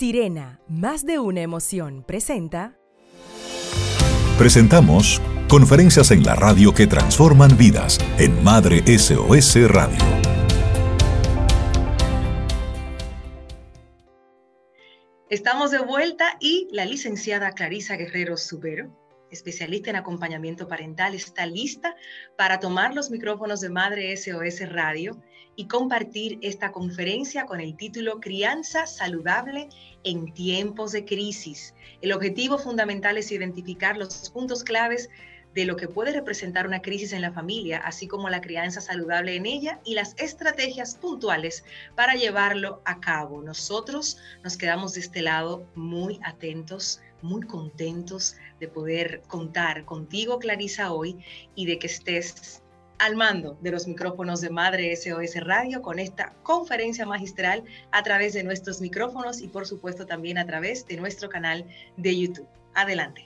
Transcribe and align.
Sirena, 0.00 0.60
más 0.66 1.04
de 1.04 1.18
una 1.18 1.42
emoción, 1.42 2.04
presenta. 2.04 2.74
Presentamos 4.38 5.20
conferencias 5.46 6.10
en 6.10 6.22
la 6.22 6.34
radio 6.34 6.72
que 6.72 6.86
transforman 6.86 7.58
vidas 7.58 7.98
en 8.16 8.42
Madre 8.42 8.82
SOS 8.98 9.68
Radio. 9.68 9.98
Estamos 15.28 15.70
de 15.70 15.80
vuelta 15.80 16.38
y 16.40 16.66
la 16.72 16.86
licenciada 16.86 17.52
Clarisa 17.52 17.96
Guerrero 17.96 18.38
Subero 18.38 18.96
especialista 19.30 19.90
en 19.90 19.96
acompañamiento 19.96 20.68
parental, 20.68 21.14
está 21.14 21.46
lista 21.46 21.96
para 22.36 22.60
tomar 22.60 22.94
los 22.94 23.10
micrófonos 23.10 23.60
de 23.60 23.70
Madre 23.70 24.16
SOS 24.16 24.68
Radio 24.70 25.22
y 25.60 25.66
compartir 25.66 26.38
esta 26.40 26.72
conferencia 26.72 27.44
con 27.44 27.60
el 27.60 27.76
título 27.76 28.18
Crianza 28.18 28.86
Saludable 28.86 29.68
en 30.04 30.32
tiempos 30.32 30.92
de 30.92 31.04
crisis. 31.04 31.74
El 32.00 32.12
objetivo 32.12 32.56
fundamental 32.56 33.18
es 33.18 33.30
identificar 33.30 33.98
los 33.98 34.30
puntos 34.30 34.64
claves 34.64 35.10
de 35.54 35.66
lo 35.66 35.76
que 35.76 35.86
puede 35.86 36.12
representar 36.12 36.66
una 36.66 36.80
crisis 36.80 37.12
en 37.12 37.20
la 37.20 37.34
familia, 37.34 37.76
así 37.84 38.08
como 38.08 38.30
la 38.30 38.40
crianza 38.40 38.80
saludable 38.80 39.36
en 39.36 39.44
ella 39.44 39.80
y 39.84 39.92
las 39.92 40.14
estrategias 40.16 40.94
puntuales 40.94 41.62
para 41.94 42.14
llevarlo 42.14 42.80
a 42.86 42.98
cabo. 42.98 43.42
Nosotros 43.42 44.16
nos 44.42 44.56
quedamos 44.56 44.94
de 44.94 45.00
este 45.00 45.20
lado 45.20 45.66
muy 45.74 46.20
atentos 46.24 47.02
muy 47.20 47.42
contentos 47.42 48.36
de 48.60 48.68
poder 48.68 49.20
contar 49.28 49.84
contigo, 49.84 50.38
Clarisa, 50.38 50.90
hoy 50.90 51.18
y 51.54 51.66
de 51.66 51.78
que 51.78 51.86
estés 51.86 52.62
al 53.00 53.16
mando 53.16 53.58
de 53.60 53.70
los 53.70 53.88
micrófonos 53.88 54.40
de 54.40 54.50
Madre 54.50 54.94
SOS 54.94 55.44
Radio 55.44 55.82
con 55.82 55.98
esta 55.98 56.34
conferencia 56.42 57.06
magistral 57.06 57.64
a 57.90 58.02
través 58.02 58.34
de 58.34 58.44
nuestros 58.44 58.80
micrófonos 58.80 59.40
y 59.40 59.48
por 59.48 59.66
supuesto 59.66 60.06
también 60.06 60.38
a 60.38 60.46
través 60.46 60.86
de 60.86 60.96
nuestro 60.96 61.28
canal 61.28 61.64
de 61.96 62.16
YouTube. 62.16 62.46
Adelante. 62.74 63.24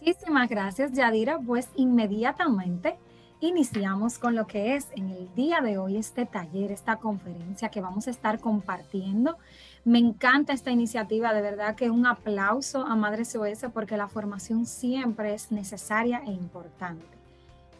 Muchísimas 0.00 0.50
gracias, 0.50 0.92
Yadira. 0.92 1.38
Pues 1.38 1.68
inmediatamente 1.76 2.98
iniciamos 3.40 4.18
con 4.18 4.34
lo 4.34 4.46
que 4.46 4.74
es 4.74 4.88
en 4.96 5.08
el 5.08 5.32
día 5.34 5.60
de 5.60 5.78
hoy 5.78 5.96
este 5.96 6.26
taller, 6.26 6.72
esta 6.72 6.96
conferencia 6.96 7.70
que 7.70 7.80
vamos 7.80 8.08
a 8.08 8.10
estar 8.10 8.40
compartiendo 8.40 9.38
me 9.84 9.98
encanta 9.98 10.54
esta 10.54 10.70
iniciativa, 10.70 11.34
de 11.34 11.42
verdad 11.42 11.74
que 11.74 11.90
un 11.90 12.06
aplauso 12.06 12.86
a 12.86 12.96
Madre 12.96 13.26
SOS 13.26 13.66
porque 13.72 13.98
la 13.98 14.08
formación 14.08 14.64
siempre 14.64 15.34
es 15.34 15.52
necesaria 15.52 16.22
e 16.26 16.32
importante. 16.32 17.13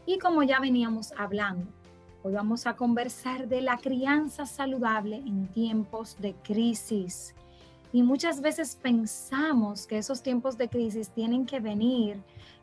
Y 0.06 0.18
como 0.18 0.42
ya 0.42 0.60
veníamos 0.60 1.12
hablando, 1.16 1.66
hoy 2.22 2.34
vamos 2.34 2.66
a 2.66 2.76
conversar 2.76 3.48
de 3.48 3.62
la 3.62 3.78
crianza 3.78 4.44
saludable 4.44 5.16
en 5.16 5.48
tiempos 5.48 6.16
de 6.18 6.34
crisis. 6.34 7.34
Y 7.90 8.02
muchas 8.02 8.42
veces 8.42 8.76
pensamos 8.76 9.86
que 9.86 9.96
esos 9.96 10.22
tiempos 10.22 10.58
de 10.58 10.68
crisis 10.68 11.08
tienen 11.08 11.46
que 11.46 11.60
venir 11.60 12.20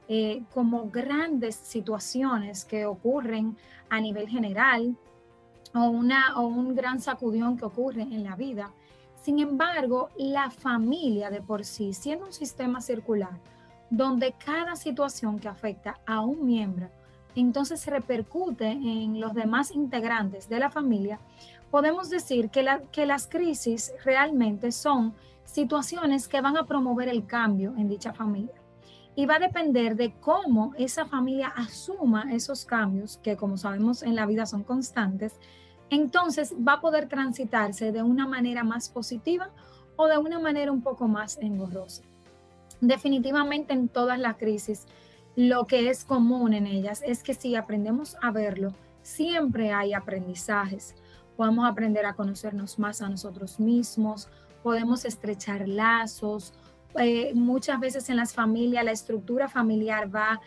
eh, 0.08 0.44
como 0.54 0.90
grandes 0.92 1.56
situaciones 1.56 2.64
que 2.64 2.86
ocurren 2.86 3.58
a 3.90 4.00
nivel 4.00 4.28
general 4.28 4.96
o, 5.74 5.90
una, 5.90 6.40
o 6.40 6.46
un 6.46 6.76
gran 6.76 7.00
sacudión 7.00 7.58
que 7.58 7.66
ocurre 7.66 8.04
en 8.04 8.24
la 8.24 8.36
vida. 8.36 8.72
Sin 9.24 9.40
embargo, 9.40 10.10
la 10.16 10.52
familia 10.52 11.32
de 11.32 11.42
por 11.42 11.66
sí, 11.66 11.94
siendo 11.94 12.26
un 12.26 12.34
sistema 12.34 12.82
circular, 12.82 13.40
donde 13.90 14.34
cada 14.34 14.76
situación 14.76 15.40
que 15.40 15.48
afecta 15.48 16.00
a 16.06 16.22
un 16.22 16.46
miembro, 16.46 16.90
entonces 17.40 17.86
repercute 17.86 18.68
en 18.68 19.20
los 19.20 19.34
demás 19.34 19.72
integrantes 19.72 20.50
de 20.50 20.60
la 20.60 20.70
familia, 20.70 21.20
podemos 21.70 22.10
decir 22.10 22.50
que, 22.50 22.68
que 22.92 23.06
las 23.06 23.28
crisis 23.28 23.94
realmente 24.04 24.72
son 24.72 25.14
situaciones 25.46 26.28
que 26.28 26.42
van 26.42 26.58
a 26.58 26.66
promover 26.66 27.08
el 27.08 27.26
cambio 27.26 27.74
en 27.78 27.88
dicha 27.88 28.14
familia. 28.14 28.54
Y 29.16 29.26
va 29.26 29.36
a 29.36 29.40
depender 29.40 29.96
de 29.96 30.14
cómo 30.20 30.74
esa 30.78 31.06
familia 31.06 31.48
asuma 31.56 32.32
esos 32.32 32.66
cambios, 32.66 33.18
que 33.18 33.36
como 33.36 33.58
sabemos 33.58 34.04
en 34.04 34.16
la 34.16 34.26
vida 34.26 34.46
son 34.46 34.64
constantes, 34.64 35.34
entonces 35.90 36.56
va 36.66 36.74
a 36.74 36.82
poder 36.82 37.10
transitarse 37.10 37.92
de 37.92 38.02
una 38.02 38.26
manera 38.26 38.64
más 38.64 38.90
positiva 38.90 39.50
o 39.98 40.08
de 40.08 40.18
una 40.18 40.40
manera 40.40 40.72
un 40.72 40.82
poco 40.82 41.08
más 41.08 41.38
engorrosa. 41.42 42.04
Definitivamente 42.80 43.74
en 43.74 43.90
todas 43.90 44.18
las 44.18 44.38
crisis, 44.38 44.86
lo 45.36 45.66
que 45.66 45.90
es 45.90 46.04
común 46.04 46.54
en 46.54 46.68
ellas 46.68 47.02
es 47.06 47.24
que 47.24 47.34
si 47.34 47.56
aprendemos 47.56 48.18
a 48.22 48.32
verlo, 48.32 48.74
siempre 49.02 49.72
hay 49.72 49.94
aprendizajes. 49.94 50.96
Podemos 51.38 51.70
aprender 51.70 52.06
a 52.06 52.14
conocernos 52.14 52.78
más 52.78 53.02
a 53.02 53.10
nosotros 53.10 53.60
mismos, 53.60 54.30
podemos 54.64 55.06
estrechar 55.06 55.68
lazos. 55.68 56.54
Eh, 57.00 57.32
muchas 57.34 57.80
veces 57.80 58.10
en 58.10 58.18
las 58.18 58.34
familias 58.34 58.84
la 58.84 58.92
estructura 58.92 59.48
familiar 59.48 60.14
va 60.14 60.42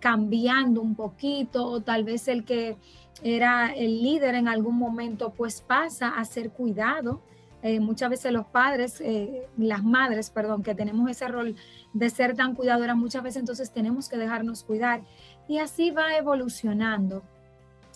cambiando 0.00 0.80
un 0.80 0.94
poquito 0.94 1.66
o 1.66 1.82
tal 1.82 2.04
vez 2.04 2.26
el 2.26 2.44
que 2.44 2.78
era 3.22 3.72
el 3.74 4.02
líder 4.02 4.34
en 4.34 4.48
algún 4.48 4.76
momento, 4.76 5.34
pues 5.36 5.60
pasa 5.60 6.08
a 6.08 6.24
ser 6.24 6.50
cuidado. 6.50 7.22
Eh, 7.62 7.78
muchas 7.78 8.08
veces 8.08 8.32
los 8.32 8.46
padres, 8.46 9.00
eh, 9.00 9.46
las 9.58 9.84
madres, 9.84 10.30
perdón, 10.30 10.62
que 10.62 10.74
tenemos 10.74 11.10
ese 11.10 11.28
rol 11.28 11.56
de 11.92 12.10
ser 12.10 12.34
tan 12.34 12.54
cuidadoras, 12.54 12.96
muchas 12.96 13.22
veces 13.22 13.40
entonces 13.40 13.70
tenemos 13.70 14.08
que 14.08 14.16
dejarnos 14.16 14.64
cuidar. 14.64 15.02
Y 15.46 15.58
así 15.58 15.90
va 15.90 16.16
evolucionando 16.16 17.22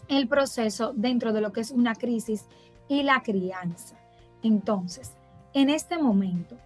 el 0.08 0.28
proceso 0.28 0.92
dentro 0.94 1.32
de 1.32 1.40
lo 1.40 1.52
que 1.52 1.62
es 1.62 1.70
una 1.70 1.94
crisis 1.94 2.46
y 2.88 3.02
la 3.02 3.22
crianza. 3.22 3.96
Entonces, 4.42 5.12
en 5.54 5.70
este 5.70 5.96
momento, 5.96 6.56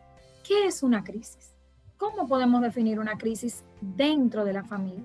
¿qué 0.47 0.67
es 0.67 0.83
una 0.83 1.05
crisis? 1.05 1.55
¿Cómo 1.97 2.27
podemos 2.27 2.63
definir 2.63 2.99
una 2.99 3.17
crisis 3.17 3.63
dentro 3.81 4.45
de 4.45 4.53
la 4.53 4.65
familia? 4.65 5.05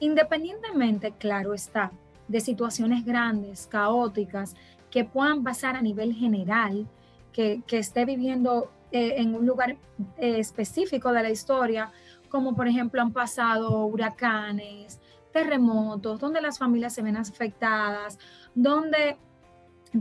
Independientemente, 0.00 1.12
claro 1.12 1.52
está, 1.52 1.90
de 2.28 2.40
situaciones 2.40 3.04
grandes, 3.04 3.66
caóticas, 3.66 4.54
que 4.90 5.04
puedan 5.04 5.42
pasar 5.42 5.76
a 5.76 5.82
nivel 5.82 6.14
general, 6.14 6.86
que, 7.32 7.62
esté 7.70 8.04
viviendo 8.04 8.70
eh, 8.90 9.14
en 9.18 9.34
un 9.34 9.46
lugar 9.46 9.76
eh, 10.16 10.38
específico 10.38 11.12
de 11.12 11.22
la 11.22 11.30
historia, 11.30 11.92
como 12.28 12.54
por 12.54 12.68
ejemplo 12.68 13.00
han 13.00 13.12
pasado 13.12 13.86
huracanes, 13.86 15.00
terremotos, 15.32 16.20
donde 16.20 16.40
las 16.40 16.58
familias 16.58 16.94
se 16.94 17.02
ven 17.02 17.16
afectadas, 17.16 18.18
donde 18.54 19.16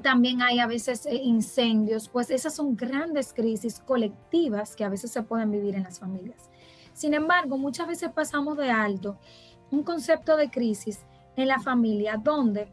también 0.02 0.42
hay 0.42 0.60
a 0.60 0.68
veces 0.68 1.06
eh, 1.06 1.16
incendios, 1.16 2.10
pues 2.10 2.30
esas 2.30 2.54
son 2.56 2.76
grandes 2.76 3.34
crisis 3.34 3.80
colectivas 3.80 4.76
que 4.76 4.84
a 4.84 4.90
veces 4.90 5.12
se 5.12 5.24
pueden 5.24 5.52
vivir 5.52 5.76
en 5.76 5.84
las 5.84 6.00
familias. 6.00 6.50
Sin 6.94 7.14
embargo, 7.14 7.58
muchas 7.58 7.88
veces 7.88 8.10
pasamos 8.12 8.58
de 8.58 8.72
alto 8.72 9.18
un 9.72 9.84
concepto 9.84 10.38
de 10.38 10.50
crisis 10.50 11.06
en 11.36 11.48
la 11.48 11.60
familia 11.60 12.18
donde 12.18 12.68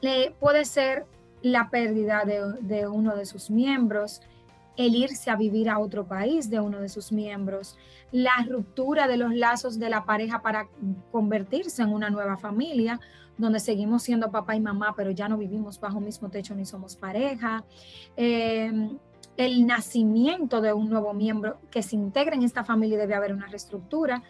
le 0.00 0.32
puede 0.32 0.64
ser 0.64 1.06
la 1.42 1.70
pérdida 1.70 2.24
de, 2.24 2.86
uno 2.86 3.16
de 3.16 3.26
sus 3.26 3.50
miembros, 3.50 4.22
el 4.76 4.94
irse 4.94 5.30
a 5.30 5.36
vivir 5.36 5.68
a 5.68 5.78
otro 5.78 6.06
país 6.06 6.48
de 6.48 6.60
uno 6.60 6.80
de 6.80 6.88
sus 6.88 7.12
miembros, 7.12 7.76
la 8.10 8.46
ruptura 8.48 9.06
de 9.06 9.16
los 9.16 9.34
lazos 9.34 9.78
de 9.78 9.90
la 9.90 10.04
pareja 10.04 10.40
para 10.40 10.68
convertirse 11.10 11.82
en 11.82 11.92
una 11.92 12.10
nueva 12.10 12.36
familia, 12.38 13.00
donde 13.36 13.60
seguimos 13.60 14.02
siendo 14.02 14.30
papá 14.30 14.54
y 14.54 14.60
mamá, 14.60 14.94
pero 14.96 15.10
ya 15.10 15.28
no 15.28 15.36
vivimos 15.36 15.80
bajo 15.80 15.98
el 15.98 16.04
mismo 16.04 16.30
techo 16.30 16.54
ni 16.54 16.64
somos 16.64 16.96
pareja. 16.96 17.64
Em, 18.16 18.98
el 19.36 19.66
nacimiento 19.66 20.60
de 20.60 20.72
un 20.72 20.90
nuevo 20.90 21.14
miembro 21.14 21.58
que 21.70 21.82
se 21.82 21.96
integra 21.96 22.34
en 22.34 22.42
esta 22.42 22.64
familia 22.64 22.98
debe 22.98 23.14
haber 23.14 23.32
una 23.32 23.46
reestructura. 23.46 24.22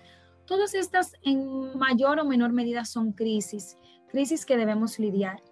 Todas 0.46 0.74
estas 0.74 1.16
en 1.22 1.76
mayor 1.76 2.20
o 2.20 2.24
menor 2.24 2.52
medida 2.52 2.84
son 2.84 3.12
crisis, 3.12 3.76
crisis 4.08 4.46
que 4.46 4.56
debemos 4.56 4.98
lidiar. 4.98 5.42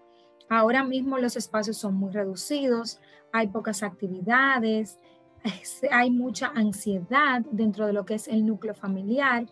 Ahora 0.50 0.82
mismo 0.82 1.16
los 1.16 1.36
espacios 1.36 1.76
son 1.76 1.94
muy 1.94 2.10
reducidos, 2.10 3.00
hay 3.32 3.46
pocas 3.46 3.84
actividades, 3.84 4.98
hay 5.92 6.10
mucha 6.10 6.48
ansiedad 6.48 7.42
dentro 7.52 7.86
de 7.86 7.92
lo 7.92 8.04
que 8.04 8.14
es 8.14 8.26
el 8.26 8.44
núcleo 8.44 8.74
familiar 8.74 9.46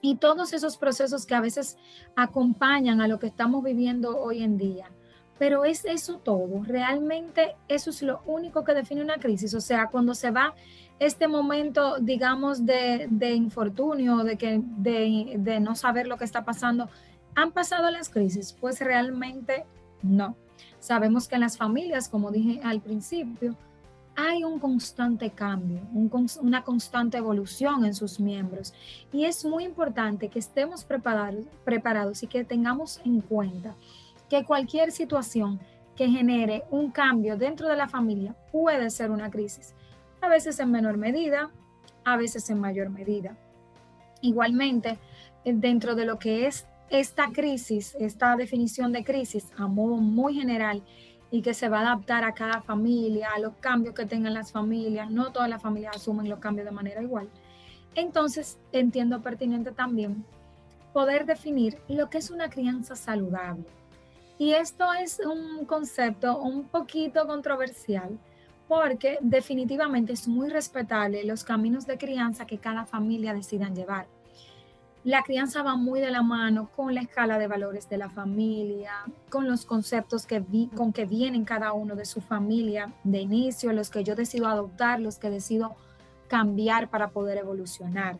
y 0.00 0.16
todos 0.16 0.52
esos 0.52 0.76
procesos 0.76 1.24
que 1.24 1.36
a 1.36 1.40
veces 1.40 1.78
acompañan 2.16 3.00
a 3.00 3.06
lo 3.06 3.20
que 3.20 3.28
estamos 3.28 3.62
viviendo 3.62 4.18
hoy 4.20 4.42
en 4.42 4.58
día. 4.58 4.90
Pero 5.38 5.64
es 5.64 5.84
eso 5.84 6.18
todo, 6.18 6.64
realmente 6.64 7.54
eso 7.68 7.90
es 7.90 8.02
lo 8.02 8.22
único 8.26 8.64
que 8.64 8.74
define 8.74 9.02
una 9.02 9.18
crisis, 9.18 9.54
o 9.54 9.60
sea, 9.60 9.86
cuando 9.86 10.14
se 10.14 10.32
va 10.32 10.54
este 10.98 11.28
momento, 11.28 11.98
digamos, 12.00 12.66
de, 12.66 13.08
infortunio, 13.34 14.18
de, 14.18 14.36
que, 14.36 14.60
de, 14.62 15.60
no 15.60 15.76
saber 15.76 16.08
lo 16.08 16.16
que 16.16 16.24
está 16.24 16.44
pasando, 16.44 16.88
¿han 17.36 17.52
pasado 17.52 17.88
las 17.90 18.08
crisis? 18.08 18.52
Pues 18.52 18.80
realmente 18.80 19.64
no. 20.02 20.36
Sabemos 20.78 21.28
que 21.28 21.36
en 21.36 21.42
las 21.42 21.56
familias, 21.56 22.08
como 22.08 22.30
dije 22.30 22.60
al 22.62 22.80
principio, 22.80 23.56
hay 24.14 24.44
un 24.44 24.58
constante 24.58 25.30
cambio, 25.30 25.80
una 26.40 26.62
constante 26.62 27.16
evolución 27.16 27.84
en 27.84 27.94
sus 27.94 28.20
miembros. 28.20 28.74
Y 29.12 29.24
es 29.24 29.44
muy 29.44 29.64
importante 29.64 30.28
que 30.28 30.38
estemos 30.38 30.84
preparados, 30.84 31.46
preparados 31.64 32.22
y 32.22 32.26
que 32.26 32.44
tengamos 32.44 33.00
en 33.04 33.20
cuenta 33.22 33.74
que 34.28 34.44
cualquier 34.44 34.92
situación 34.92 35.60
que 35.96 36.08
genere 36.08 36.64
un 36.70 36.90
cambio 36.90 37.36
dentro 37.36 37.68
de 37.68 37.76
la 37.76 37.88
familia 37.88 38.34
puede 38.50 38.90
ser 38.90 39.10
una 39.10 39.30
crisis 39.30 39.74
a 40.22 40.28
veces 40.28 40.58
en 40.60 40.70
menor 40.70 40.96
medida, 40.96 41.50
a 42.04 42.16
veces 42.16 42.48
en 42.48 42.60
mayor 42.60 42.88
medida. 42.88 43.36
Igualmente, 44.22 44.98
dentro 45.44 45.94
de 45.94 46.06
lo 46.06 46.18
que 46.18 46.46
es 46.46 46.66
esta 46.90 47.28
crisis, 47.32 47.94
esta 47.98 48.36
definición 48.36 48.92
de 48.92 49.04
crisis 49.04 49.50
a 49.56 49.66
modo 49.66 49.96
muy 49.96 50.34
general 50.34 50.82
y 51.30 51.40
que 51.40 51.54
se 51.54 51.68
va 51.68 51.78
a 51.78 51.92
adaptar 51.92 52.24
a 52.24 52.34
cada 52.34 52.60
familia, 52.60 53.30
a 53.34 53.38
los 53.38 53.54
cambios 53.54 53.94
que 53.94 54.04
tengan 54.04 54.34
las 54.34 54.52
familias, 54.52 55.10
no 55.10 55.32
todas 55.32 55.48
las 55.48 55.62
familias 55.62 55.96
asumen 55.96 56.28
los 56.28 56.38
cambios 56.38 56.66
de 56.66 56.72
manera 56.72 57.02
igual. 57.02 57.28
Entonces, 57.94 58.58
entiendo 58.72 59.22
pertinente 59.22 59.72
también 59.72 60.24
poder 60.92 61.24
definir 61.24 61.78
lo 61.88 62.10
que 62.10 62.18
es 62.18 62.30
una 62.30 62.50
crianza 62.50 62.96
saludable. 62.96 63.64
Y 64.38 64.52
esto 64.52 64.92
es 64.92 65.20
un 65.20 65.64
concepto 65.64 66.38
un 66.38 66.64
poquito 66.64 67.26
controversial 67.26 68.18
porque 68.68 69.18
definitivamente 69.20 70.12
es 70.12 70.26
muy 70.26 70.48
respetable 70.48 71.24
los 71.24 71.44
caminos 71.44 71.86
de 71.86 71.98
crianza 71.98 72.46
que 72.46 72.58
cada 72.58 72.84
familia 72.86 73.34
decidan 73.34 73.74
llevar. 73.74 74.06
La 75.04 75.24
crianza 75.24 75.64
va 75.64 75.74
muy 75.74 76.00
de 76.00 76.12
la 76.12 76.22
mano 76.22 76.70
con 76.76 76.94
la 76.94 77.00
escala 77.00 77.38
de 77.38 77.48
valores 77.48 77.88
de 77.88 77.96
la 77.96 78.08
familia, 78.08 78.92
con 79.30 79.48
los 79.48 79.64
conceptos 79.64 80.26
que 80.26 80.38
vi, 80.38 80.68
con 80.68 80.92
que 80.92 81.06
vienen 81.06 81.44
cada 81.44 81.72
uno 81.72 81.96
de 81.96 82.04
su 82.04 82.20
familia 82.20 82.92
de 83.02 83.20
inicio, 83.20 83.72
los 83.72 83.90
que 83.90 84.04
yo 84.04 84.14
decido 84.14 84.46
adoptar, 84.46 85.00
los 85.00 85.18
que 85.18 85.28
decido 85.28 85.74
cambiar 86.28 86.88
para 86.88 87.10
poder 87.10 87.38
evolucionar. 87.38 88.16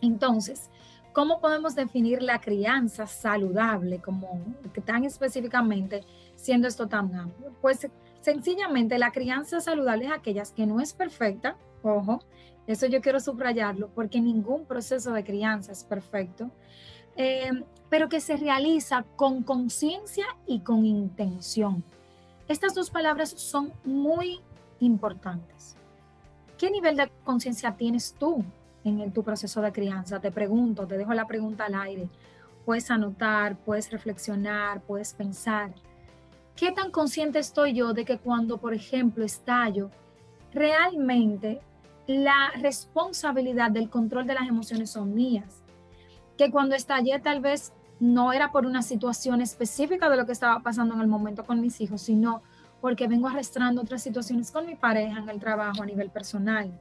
Entonces, 0.00 0.70
¿cómo 1.12 1.40
podemos 1.40 1.74
definir 1.74 2.22
la 2.22 2.40
crianza 2.40 3.08
saludable 3.08 3.98
como 3.98 4.40
tan 4.84 5.02
específicamente 5.02 6.04
siendo 6.36 6.68
esto 6.68 6.86
tan 6.86 7.12
amplio? 7.12 7.52
Pues 7.60 7.88
sencillamente 8.20 8.98
la 8.98 9.10
crianza 9.10 9.60
saludable 9.60 10.06
es 10.06 10.12
aquellas 10.12 10.52
que 10.52 10.64
no 10.64 10.80
es 10.80 10.92
perfecta, 10.92 11.56
ojo, 11.82 12.20
eso 12.68 12.86
yo 12.86 13.00
quiero 13.00 13.18
subrayarlo 13.18 13.88
porque 13.94 14.20
ningún 14.20 14.66
proceso 14.66 15.12
de 15.12 15.24
crianza 15.24 15.72
es 15.72 15.84
perfecto, 15.84 16.50
eh, 17.16 17.50
pero 17.88 18.10
que 18.10 18.20
se 18.20 18.36
realiza 18.36 19.06
con 19.16 19.42
conciencia 19.42 20.26
y 20.46 20.60
con 20.60 20.84
intención. 20.84 21.82
Estas 22.46 22.74
dos 22.74 22.90
palabras 22.90 23.30
son 23.30 23.72
muy 23.84 24.40
importantes. 24.80 25.76
¿Qué 26.58 26.70
nivel 26.70 26.98
de 26.98 27.10
conciencia 27.24 27.74
tienes 27.74 28.14
tú 28.18 28.44
en 28.84 29.12
tu 29.12 29.22
proceso 29.22 29.62
de 29.62 29.72
crianza? 29.72 30.20
Te 30.20 30.30
pregunto, 30.30 30.86
te 30.86 30.98
dejo 30.98 31.14
la 31.14 31.26
pregunta 31.26 31.64
al 31.64 31.74
aire. 31.74 32.10
Puedes 32.66 32.90
anotar, 32.90 33.56
puedes 33.56 33.90
reflexionar, 33.90 34.82
puedes 34.82 35.14
pensar. 35.14 35.72
¿Qué 36.54 36.70
tan 36.72 36.90
consciente 36.90 37.38
estoy 37.38 37.72
yo 37.72 37.94
de 37.94 38.04
que 38.04 38.18
cuando, 38.18 38.58
por 38.58 38.74
ejemplo, 38.74 39.24
estallo, 39.24 39.90
realmente 40.52 41.62
la 42.08 42.50
responsabilidad 42.62 43.70
del 43.70 43.90
control 43.90 44.26
de 44.26 44.34
las 44.34 44.48
emociones 44.48 44.90
son 44.90 45.14
mías. 45.14 45.62
Que 46.38 46.50
cuando 46.50 46.74
estallé 46.74 47.20
tal 47.20 47.40
vez 47.40 47.72
no 48.00 48.32
era 48.32 48.50
por 48.50 48.64
una 48.64 48.82
situación 48.82 49.42
específica 49.42 50.08
de 50.08 50.16
lo 50.16 50.24
que 50.24 50.32
estaba 50.32 50.60
pasando 50.60 50.94
en 50.94 51.02
el 51.02 51.06
momento 51.06 51.44
con 51.44 51.60
mis 51.60 51.80
hijos, 51.82 52.00
sino 52.00 52.42
porque 52.80 53.08
vengo 53.08 53.28
arrastrando 53.28 53.82
otras 53.82 54.02
situaciones 54.02 54.50
con 54.50 54.64
mi 54.64 54.74
pareja 54.74 55.18
en 55.18 55.28
el 55.28 55.38
trabajo 55.38 55.82
a 55.82 55.86
nivel 55.86 56.08
personal. 56.08 56.72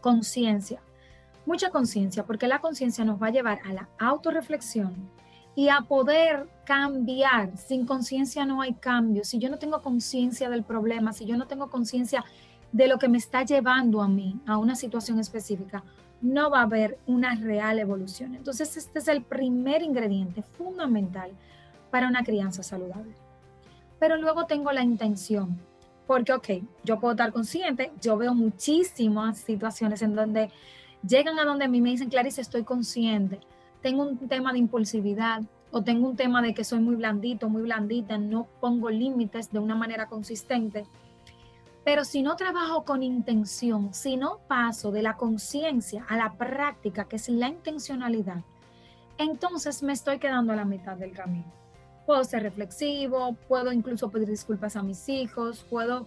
Conciencia, 0.00 0.80
mucha 1.44 1.70
conciencia, 1.70 2.24
porque 2.24 2.46
la 2.46 2.60
conciencia 2.60 3.04
nos 3.04 3.20
va 3.20 3.28
a 3.28 3.32
llevar 3.32 3.58
a 3.64 3.72
la 3.72 3.88
autorreflexión 3.98 4.94
y 5.56 5.70
a 5.70 5.80
poder 5.80 6.48
cambiar. 6.64 7.56
Sin 7.56 7.84
conciencia 7.84 8.44
no 8.44 8.60
hay 8.62 8.74
cambio. 8.74 9.24
Si 9.24 9.40
yo 9.40 9.50
no 9.50 9.58
tengo 9.58 9.82
conciencia 9.82 10.48
del 10.48 10.62
problema, 10.62 11.12
si 11.12 11.24
yo 11.24 11.36
no 11.36 11.48
tengo 11.48 11.68
conciencia 11.68 12.24
de 12.72 12.88
lo 12.88 12.98
que 12.98 13.08
me 13.08 13.18
está 13.18 13.44
llevando 13.44 14.02
a 14.02 14.08
mí 14.08 14.40
a 14.46 14.58
una 14.58 14.76
situación 14.76 15.18
específica, 15.18 15.82
no 16.20 16.50
va 16.50 16.60
a 16.60 16.64
haber 16.64 16.98
una 17.06 17.34
real 17.34 17.78
evolución. 17.78 18.34
Entonces, 18.34 18.76
este 18.76 18.98
es 18.98 19.08
el 19.08 19.22
primer 19.22 19.82
ingrediente 19.82 20.42
fundamental 20.42 21.30
para 21.90 22.08
una 22.08 22.22
crianza 22.22 22.62
saludable. 22.62 23.14
Pero 23.98 24.16
luego 24.16 24.46
tengo 24.46 24.72
la 24.72 24.82
intención, 24.82 25.58
porque, 26.06 26.32
ok, 26.32 26.48
yo 26.84 27.00
puedo 27.00 27.12
estar 27.12 27.32
consciente, 27.32 27.92
yo 28.00 28.16
veo 28.16 28.34
muchísimas 28.34 29.38
situaciones 29.38 30.02
en 30.02 30.14
donde 30.14 30.50
llegan 31.06 31.38
a 31.38 31.44
donde 31.44 31.64
a 31.64 31.68
mí 31.68 31.80
me 31.80 31.90
dicen, 31.90 32.10
Clarice, 32.10 32.40
estoy 32.40 32.64
consciente, 32.64 33.40
tengo 33.82 34.02
un 34.02 34.16
tema 34.28 34.52
de 34.52 34.58
impulsividad 34.58 35.42
o 35.70 35.82
tengo 35.82 36.08
un 36.08 36.16
tema 36.16 36.42
de 36.42 36.52
que 36.52 36.64
soy 36.64 36.80
muy 36.80 36.96
blandito, 36.96 37.48
muy 37.48 37.62
blandita, 37.62 38.18
no 38.18 38.46
pongo 38.60 38.90
límites 38.90 39.50
de 39.52 39.58
una 39.58 39.74
manera 39.74 40.06
consistente 40.06 40.84
pero 41.84 42.04
si 42.04 42.22
no 42.22 42.36
trabajo 42.36 42.84
con 42.84 43.02
intención, 43.02 43.94
si 43.94 44.16
no 44.16 44.38
paso 44.46 44.90
de 44.92 45.02
la 45.02 45.16
conciencia 45.16 46.04
a 46.08 46.16
la 46.16 46.34
práctica, 46.34 47.04
que 47.04 47.16
es 47.16 47.28
la 47.28 47.48
intencionalidad, 47.48 48.42
entonces 49.18 49.82
me 49.82 49.92
estoy 49.92 50.18
quedando 50.18 50.52
a 50.52 50.56
la 50.56 50.64
mitad 50.64 50.96
del 50.96 51.12
camino. 51.12 51.52
Puedo 52.06 52.24
ser 52.24 52.42
reflexivo, 52.42 53.36
puedo 53.48 53.72
incluso 53.72 54.10
pedir 54.10 54.28
disculpas 54.28 54.76
a 54.76 54.82
mis 54.82 55.08
hijos, 55.08 55.64
puedo 55.68 56.06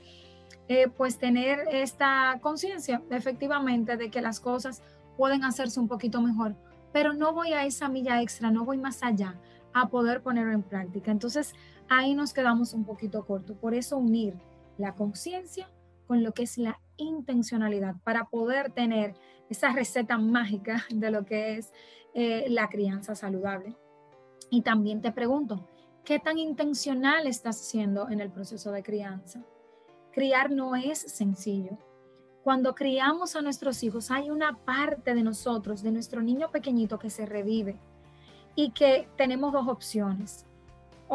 eh, 0.68 0.88
pues 0.88 1.18
tener 1.18 1.68
esta 1.72 2.40
conciencia 2.42 3.02
efectivamente 3.10 3.98
de 3.98 4.10
que 4.10 4.22
las 4.22 4.40
cosas 4.40 4.82
pueden 5.18 5.44
hacerse 5.44 5.80
un 5.80 5.88
poquito 5.88 6.22
mejor, 6.22 6.56
pero 6.92 7.14
no 7.14 7.34
voy 7.34 7.54
a 7.54 7.66
esa 7.66 7.90
milla 7.90 8.22
extra, 8.22 8.52
no 8.52 8.66
voy 8.66 8.78
más 8.78 9.02
allá 9.04 9.36
a 9.74 9.88
poder 9.88 10.22
ponerlo 10.22 10.54
en 10.54 10.62
práctica. 10.62 11.12
Entonces 11.12 11.54
ahí 11.90 12.14
nos 12.14 12.34
quedamos 12.34 12.74
un 12.74 12.84
poquito 12.84 13.26
corto. 13.26 13.56
Por 13.56 13.74
eso 13.74 13.98
unir 13.98 14.36
la 14.78 14.96
conciencia 14.96 15.70
con 16.08 16.24
lo 16.24 16.34
que 16.34 16.44
es 16.44 16.58
la 16.58 16.80
intencionalidad 16.98 17.96
para 18.04 18.26
poder 18.26 18.72
tener 18.72 19.16
esa 19.50 19.72
receta 19.72 20.18
mágica 20.18 20.84
de 20.90 21.12
lo 21.12 21.26
que 21.26 21.58
es 21.58 21.72
eh, 22.14 22.46
la 22.50 22.70
crianza 22.70 23.16
saludable. 23.16 23.76
Y 24.50 24.62
también 24.62 25.02
te 25.02 25.12
pregunto, 25.12 25.68
¿qué 26.04 26.20
tan 26.20 26.38
intencional 26.38 27.28
estás 27.28 27.58
siendo 27.58 28.10
en 28.10 28.20
el 28.20 28.30
proceso 28.30 28.72
de 28.72 28.84
crianza? 28.84 29.44
Criar 30.12 30.52
no 30.52 30.76
es 30.76 31.00
sencillo. 31.00 31.78
Cuando 32.44 32.76
criamos 32.76 33.36
a 33.36 33.42
nuestros 33.42 33.82
hijos 33.84 34.12
hay 34.12 34.30
una 34.30 34.58
parte 34.66 35.16
de 35.16 35.24
nosotros, 35.24 35.82
de 35.82 35.92
nuestro 35.92 36.22
niño 36.22 36.52
pequeñito 36.52 37.00
que 37.00 37.10
se 37.10 37.26
revive 37.26 37.80
y 38.54 38.72
que 38.72 39.08
tenemos 39.16 39.54
dos 39.54 39.68
opciones 39.68 40.46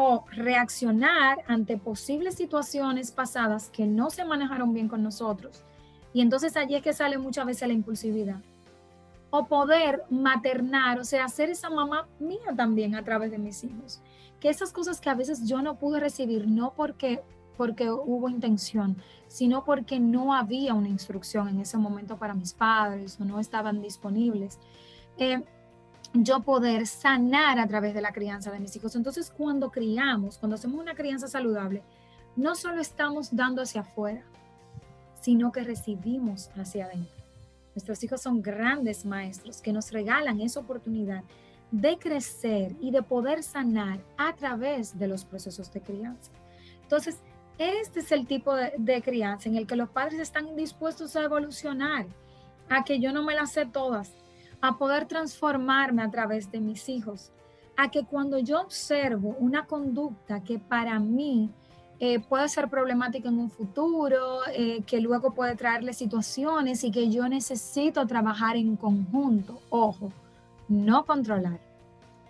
o 0.01 0.23
reaccionar 0.31 1.39
ante 1.45 1.75
posibles 1.75 2.35
situaciones 2.35 3.11
pasadas 3.11 3.67
que 3.67 3.85
no 3.85 4.09
se 4.09 4.23
manejaron 4.23 4.73
bien 4.73 4.87
con 4.87 5.03
nosotros. 5.03 5.61
Y 6.13 6.21
entonces 6.21 6.55
allí 6.55 6.75
es 6.75 6.81
que 6.81 6.93
sale 6.93 7.17
muchas 7.17 7.45
veces 7.45 7.67
la 7.67 7.73
impulsividad. 7.73 8.39
O 9.29 9.47
poder 9.47 10.03
maternar, 10.09 10.99
o 10.99 11.03
sea, 11.03 11.27
ser 11.27 11.49
esa 11.49 11.69
mamá 11.69 12.07
mía 12.17 12.55
también 12.55 12.95
a 12.95 13.03
través 13.03 13.29
de 13.29 13.39
mis 13.39 13.61
hijos. 13.65 13.99
Que 14.39 14.47
esas 14.47 14.71
cosas 14.71 15.01
que 15.01 15.09
a 15.09 15.15
veces 15.15 15.45
yo 15.45 15.61
no 15.61 15.77
pude 15.77 15.99
recibir, 15.99 16.47
no 16.47 16.71
porque, 16.77 17.21
porque 17.57 17.91
hubo 17.91 18.29
intención, 18.29 18.95
sino 19.27 19.65
porque 19.65 19.99
no 19.99 20.33
había 20.33 20.75
una 20.75 20.87
instrucción 20.87 21.49
en 21.49 21.59
ese 21.59 21.77
momento 21.77 22.15
para 22.15 22.33
mis 22.33 22.53
padres 22.53 23.19
o 23.19 23.25
no 23.25 23.37
estaban 23.37 23.81
disponibles. 23.81 24.59
Eh, 25.17 25.43
yo 26.13 26.41
poder 26.41 26.87
sanar 26.87 27.59
a 27.59 27.67
través 27.67 27.93
de 27.93 28.01
la 28.01 28.11
crianza 28.11 28.51
de 28.51 28.59
mis 28.59 28.75
hijos. 28.75 28.95
Entonces, 28.95 29.31
cuando 29.35 29.71
criamos, 29.71 30.37
cuando 30.37 30.55
hacemos 30.55 30.81
una 30.81 30.95
crianza 30.95 31.27
saludable, 31.27 31.83
no 32.35 32.55
solo 32.55 32.81
estamos 32.81 33.35
dando 33.35 33.61
hacia 33.61 33.81
afuera, 33.81 34.23
sino 35.21 35.51
que 35.51 35.63
recibimos 35.63 36.49
hacia 36.55 36.85
adentro. 36.85 37.23
Nuestros 37.75 38.03
hijos 38.03 38.21
son 38.21 38.41
grandes 38.41 39.05
maestros 39.05 39.61
que 39.61 39.73
nos 39.73 39.91
regalan 39.91 40.41
esa 40.41 40.59
oportunidad 40.59 41.23
de 41.71 41.97
crecer 41.97 42.75
y 42.81 42.91
de 42.91 43.03
poder 43.03 43.43
sanar 43.43 43.99
a 44.17 44.33
través 44.35 44.97
de 44.97 45.07
los 45.07 45.23
procesos 45.23 45.71
de 45.71 45.81
crianza. 45.81 46.31
Entonces, 46.81 47.19
este 47.57 47.99
es 47.99 48.11
el 48.11 48.25
tipo 48.25 48.55
de, 48.55 48.73
de 48.77 49.01
crianza 49.01 49.49
en 49.49 49.55
el 49.55 49.67
que 49.67 49.75
los 49.75 49.89
padres 49.89 50.19
están 50.19 50.55
dispuestos 50.55 51.15
a 51.15 51.23
evolucionar, 51.23 52.07
a 52.69 52.83
que 52.83 52.99
yo 52.99 53.13
no 53.13 53.21
me 53.21 53.35
las 53.35 53.51
sé 53.51 53.65
todas, 53.65 54.13
a 54.61 54.77
poder 54.77 55.05
transformarme 55.05 56.03
a 56.03 56.11
través 56.11 56.51
de 56.51 56.59
mis 56.59 56.89
hijos, 56.89 57.31
a 57.77 57.89
que 57.89 58.05
cuando 58.05 58.39
yo 58.39 58.61
observo 58.61 59.35
una 59.39 59.65
conducta 59.65 60.43
que 60.43 60.59
para 60.59 60.99
mí 60.99 61.49
eh, 62.01 62.19
puede 62.19 62.47
ser 62.47 62.69
problemática 62.69 63.29
en 63.29 63.39
un 63.39 63.49
futuro, 63.49 64.39
eh, 64.53 64.83
que 64.83 65.01
luego 65.01 65.33
puede 65.33 65.55
traerle 65.55 65.93
situaciones 65.93 66.83
y 66.83 66.91
que 66.91 67.09
yo 67.09 67.27
necesito 67.27 68.05
trabajar 68.07 68.55
en 68.55 68.75
conjunto, 68.75 69.61
ojo, 69.69 70.11
no 70.69 71.05
controlar, 71.05 71.59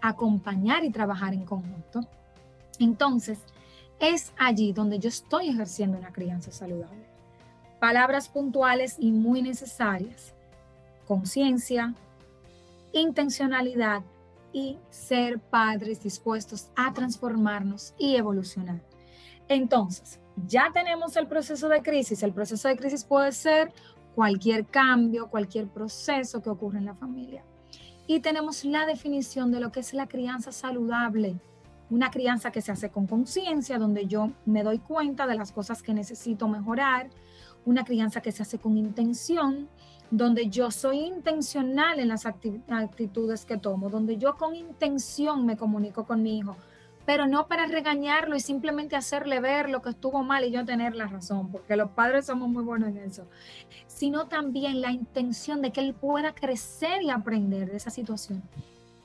acompañar 0.01 0.83
y 0.83 0.89
trabajar 0.91 1.33
en 1.33 1.45
conjunto. 1.45 2.01
Entonces, 2.79 3.39
es 3.99 4.31
allí 4.37 4.71
donde 4.71 4.97
yo 4.97 5.09
estoy 5.09 5.49
ejerciendo 5.49 5.97
una 5.97 6.13
crianza 6.13 6.51
saludable. 6.51 7.05
Palabras 7.79 8.27
puntuales 8.29 8.95
y 8.97 9.11
muy 9.11 9.41
necesarias. 9.41 10.33
Conciencia, 11.05 11.93
intencionalidad 12.91 14.03
y 14.51 14.77
ser 14.89 15.39
padres 15.39 16.01
dispuestos 16.01 16.71
a 16.75 16.93
transformarnos 16.93 17.93
y 17.97 18.15
evolucionar. 18.15 18.81
Entonces, 19.47 20.19
ya 20.47 20.71
tenemos 20.73 21.15
el 21.17 21.27
proceso 21.27 21.69
de 21.69 21.81
crisis. 21.81 22.23
El 22.23 22.33
proceso 22.33 22.67
de 22.67 22.77
crisis 22.77 23.03
puede 23.03 23.31
ser 23.31 23.71
cualquier 24.15 24.65
cambio, 24.65 25.29
cualquier 25.29 25.67
proceso 25.67 26.41
que 26.41 26.49
ocurre 26.49 26.79
en 26.79 26.85
la 26.85 26.95
familia. 26.95 27.43
Y 28.07 28.21
tenemos 28.21 28.65
la 28.65 28.85
definición 28.85 29.51
de 29.51 29.59
lo 29.59 29.71
que 29.71 29.81
es 29.81 29.93
la 29.93 30.07
crianza 30.07 30.51
saludable. 30.51 31.39
Una 31.89 32.11
crianza 32.11 32.51
que 32.51 32.61
se 32.61 32.71
hace 32.71 32.89
con 32.89 33.07
conciencia, 33.07 33.77
donde 33.77 34.05
yo 34.05 34.31
me 34.45 34.63
doy 34.63 34.79
cuenta 34.79 35.27
de 35.27 35.35
las 35.35 35.51
cosas 35.51 35.81
que 35.81 35.93
necesito 35.93 36.47
mejorar. 36.47 37.09
Una 37.65 37.83
crianza 37.83 38.21
que 38.21 38.31
se 38.31 38.43
hace 38.43 38.57
con 38.57 38.77
intención, 38.77 39.67
donde 40.11 40.49
yo 40.49 40.71
soy 40.71 40.99
intencional 40.99 41.99
en 41.99 42.07
las 42.07 42.25
actitudes 42.25 43.45
que 43.45 43.57
tomo, 43.57 43.89
donde 43.89 44.17
yo 44.17 44.35
con 44.37 44.55
intención 44.55 45.45
me 45.45 45.57
comunico 45.57 46.05
con 46.05 46.23
mi 46.23 46.39
hijo, 46.39 46.55
pero 47.05 47.27
no 47.27 47.47
para 47.47 47.67
regañarlo 47.67 48.35
y 48.35 48.39
simplemente 48.39 48.95
hacerle 48.95 49.39
ver 49.39 49.69
lo 49.69 49.81
que 49.81 49.89
estuvo 49.89 50.23
mal 50.23 50.43
y 50.45 50.51
yo 50.51 50.65
tener 50.65 50.95
la 50.95 51.07
razón, 51.07 51.51
porque 51.51 51.75
los 51.75 51.91
padres 51.91 52.25
somos 52.25 52.49
muy 52.49 52.63
buenos 52.63 52.89
en 52.89 52.97
eso, 52.97 53.27
sino 53.87 54.27
también 54.27 54.81
la 54.81 54.91
intención 54.91 55.61
de 55.61 55.71
que 55.71 55.81
él 55.81 55.93
pueda 55.93 56.33
crecer 56.33 57.03
y 57.03 57.09
aprender 57.09 57.69
de 57.69 57.77
esa 57.77 57.89
situación 57.89 58.41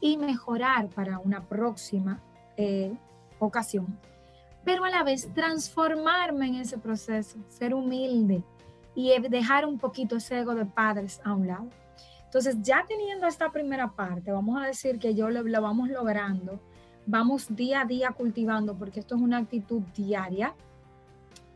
y 0.00 0.16
mejorar 0.16 0.88
para 0.88 1.18
una 1.18 1.42
próxima 1.44 2.20
eh, 2.56 2.92
ocasión, 3.38 3.98
pero 4.64 4.84
a 4.84 4.90
la 4.90 5.02
vez 5.02 5.28
transformarme 5.34 6.46
en 6.46 6.54
ese 6.56 6.78
proceso, 6.78 7.38
ser 7.48 7.74
humilde 7.74 8.42
y 8.94 9.18
dejar 9.28 9.66
un 9.66 9.78
poquito 9.78 10.16
ese 10.16 10.40
ego 10.40 10.54
de 10.54 10.66
padres 10.66 11.20
a 11.24 11.34
un 11.34 11.46
lado. 11.46 11.68
Entonces, 12.24 12.56
ya 12.62 12.84
teniendo 12.86 13.26
esta 13.26 13.50
primera 13.50 13.92
parte, 13.92 14.32
vamos 14.32 14.60
a 14.60 14.66
decir 14.66 14.98
que 14.98 15.14
yo 15.14 15.30
lo, 15.30 15.62
vamos 15.62 15.88
logrando 15.88 16.60
vamos 17.06 17.54
día 17.54 17.82
a 17.82 17.84
día 17.84 18.10
cultivando, 18.10 18.76
porque 18.76 19.00
esto 19.00 19.16
es 19.16 19.20
una 19.20 19.38
actitud 19.38 19.82
diaria, 19.94 20.54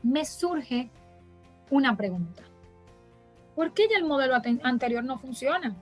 me 0.02 0.24
surge 0.24 0.90
una 1.70 1.96
pregunta. 1.96 2.42
¿Por 3.54 3.72
qué 3.72 3.88
ya 3.90 3.98
el 3.98 4.04
modelo 4.04 4.34
anterior 4.62 5.02
no 5.04 5.18
funciona? 5.18 5.74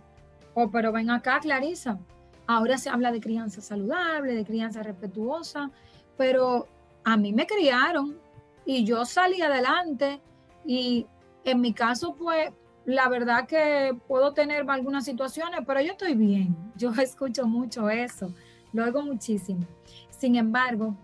Oh, 0.54 0.70
pero 0.70 0.92
ven 0.92 1.10
acá, 1.10 1.40
Clarisa. 1.40 1.98
Ahora 2.46 2.78
se 2.78 2.88
habla 2.88 3.12
de 3.12 3.20
crianza 3.20 3.60
saludable, 3.60 4.34
de 4.34 4.44
crianza 4.44 4.82
respetuosa, 4.82 5.70
pero 6.16 6.66
a 7.04 7.16
mí 7.16 7.32
me 7.32 7.46
criaron 7.46 8.18
y 8.64 8.84
yo 8.84 9.04
salí 9.04 9.42
adelante 9.42 10.20
y 10.64 11.06
en 11.46 11.60
mi 11.60 11.72
caso, 11.72 12.14
pues, 12.14 12.50
la 12.84 13.08
verdad 13.08 13.46
que 13.46 13.96
puedo 14.06 14.32
tener 14.32 14.68
algunas 14.68 15.04
situaciones, 15.04 15.60
pero 15.66 15.80
yo 15.80 15.92
estoy 15.92 16.14
bien. 16.14 16.56
Yo 16.76 16.92
escucho 16.92 17.46
mucho 17.46 17.88
eso 17.88 18.30
lo 18.76 18.84
hago 18.84 19.02
muchísimo. 19.02 19.66
Sin 20.10 20.36
embargo, 20.36 20.94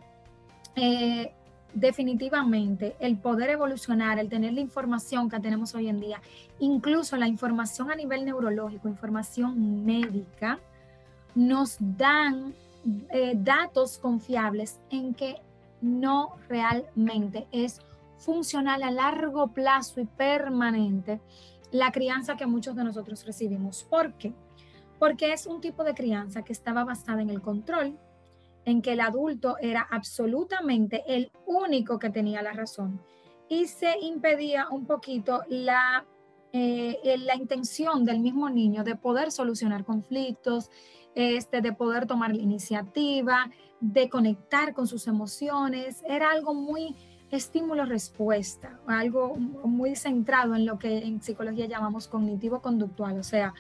eh, 0.77 1.33
definitivamente 1.75 2.95
el 3.01 3.17
poder 3.17 3.51
evolucionar, 3.51 4.19
el 4.19 4.29
tener 4.29 4.53
la 4.53 4.61
información 4.61 5.31
que 5.31 5.41
tenemos 5.41 5.75
hoy 5.75 5.89
en 5.89 6.01
día, 6.01 6.21
incluso 6.59 7.17
la 7.17 7.27
información 7.27 7.91
a 7.91 7.97
nivel 7.97 8.25
neurológico, 8.25 8.89
información 8.89 9.85
médica, 9.85 10.61
nos 11.35 11.79
dan 11.81 12.55
eh, 13.11 13.33
datos 13.37 13.99
confiables 13.99 14.79
en 14.91 15.15
que 15.15 15.37
no 15.81 16.37
realmente 16.49 17.47
es 17.53 17.81
funcional 18.25 18.83
a 18.83 18.91
largo 18.91 19.49
plazo 19.49 20.01
y 20.01 20.07
permanente 20.07 21.21
la 21.71 21.91
crianza 21.91 22.37
que 22.37 22.47
muchos 22.47 22.77
de 22.77 22.85
nosotros 22.85 23.25
recibimos. 23.25 23.85
¿Por 23.85 24.15
qué? 24.15 24.35
porque 25.03 25.33
es 25.33 25.47
un 25.47 25.61
tipo 25.61 25.83
de 25.83 25.95
crianza 25.95 26.45
que 26.45 26.53
estaba 26.53 26.85
basada 26.85 27.23
en 27.23 27.29
el 27.29 27.43
control, 27.43 27.99
en 28.65 28.83
que 28.83 28.93
el 28.93 29.01
adulto 29.01 29.57
era 29.61 29.85
absolutamente 29.91 31.03
el 31.09 31.33
único 31.45 31.99
que 31.99 32.09
tenía 32.09 32.41
la 32.41 32.53
razón 32.53 33.03
y 33.49 33.67
se 33.67 33.99
impedía 33.99 34.69
un 34.69 34.87
poquito 34.87 35.43
la, 35.49 36.07
eh, 36.53 37.17
la 37.19 37.35
intención 37.35 38.05
del 38.05 38.21
mismo 38.21 38.49
niño 38.49 38.85
de 38.85 38.95
poder 38.95 39.33
solucionar 39.33 39.85
conflictos, 39.85 40.71
este, 41.17 41.63
de 41.63 41.73
poder 41.73 42.07
tomar 42.07 42.33
la 42.33 42.41
iniciativa, 42.41 43.51
de 43.81 44.09
conectar 44.09 44.73
con 44.73 44.87
sus 44.87 45.09
emociones. 45.09 46.01
Era 46.07 46.31
algo 46.31 46.55
muy 46.55 46.95
estímulo-respuesta, 47.33 48.79
algo 48.87 49.35
muy 49.37 49.97
centrado 49.97 50.55
en 50.55 50.67
lo 50.67 50.79
que 50.79 50.99
en 50.99 51.23
psicología 51.23 51.67
llamamos 51.67 52.07
cognitivo-conductual, 52.07 53.19
o 53.19 53.25
sea, 53.25 53.55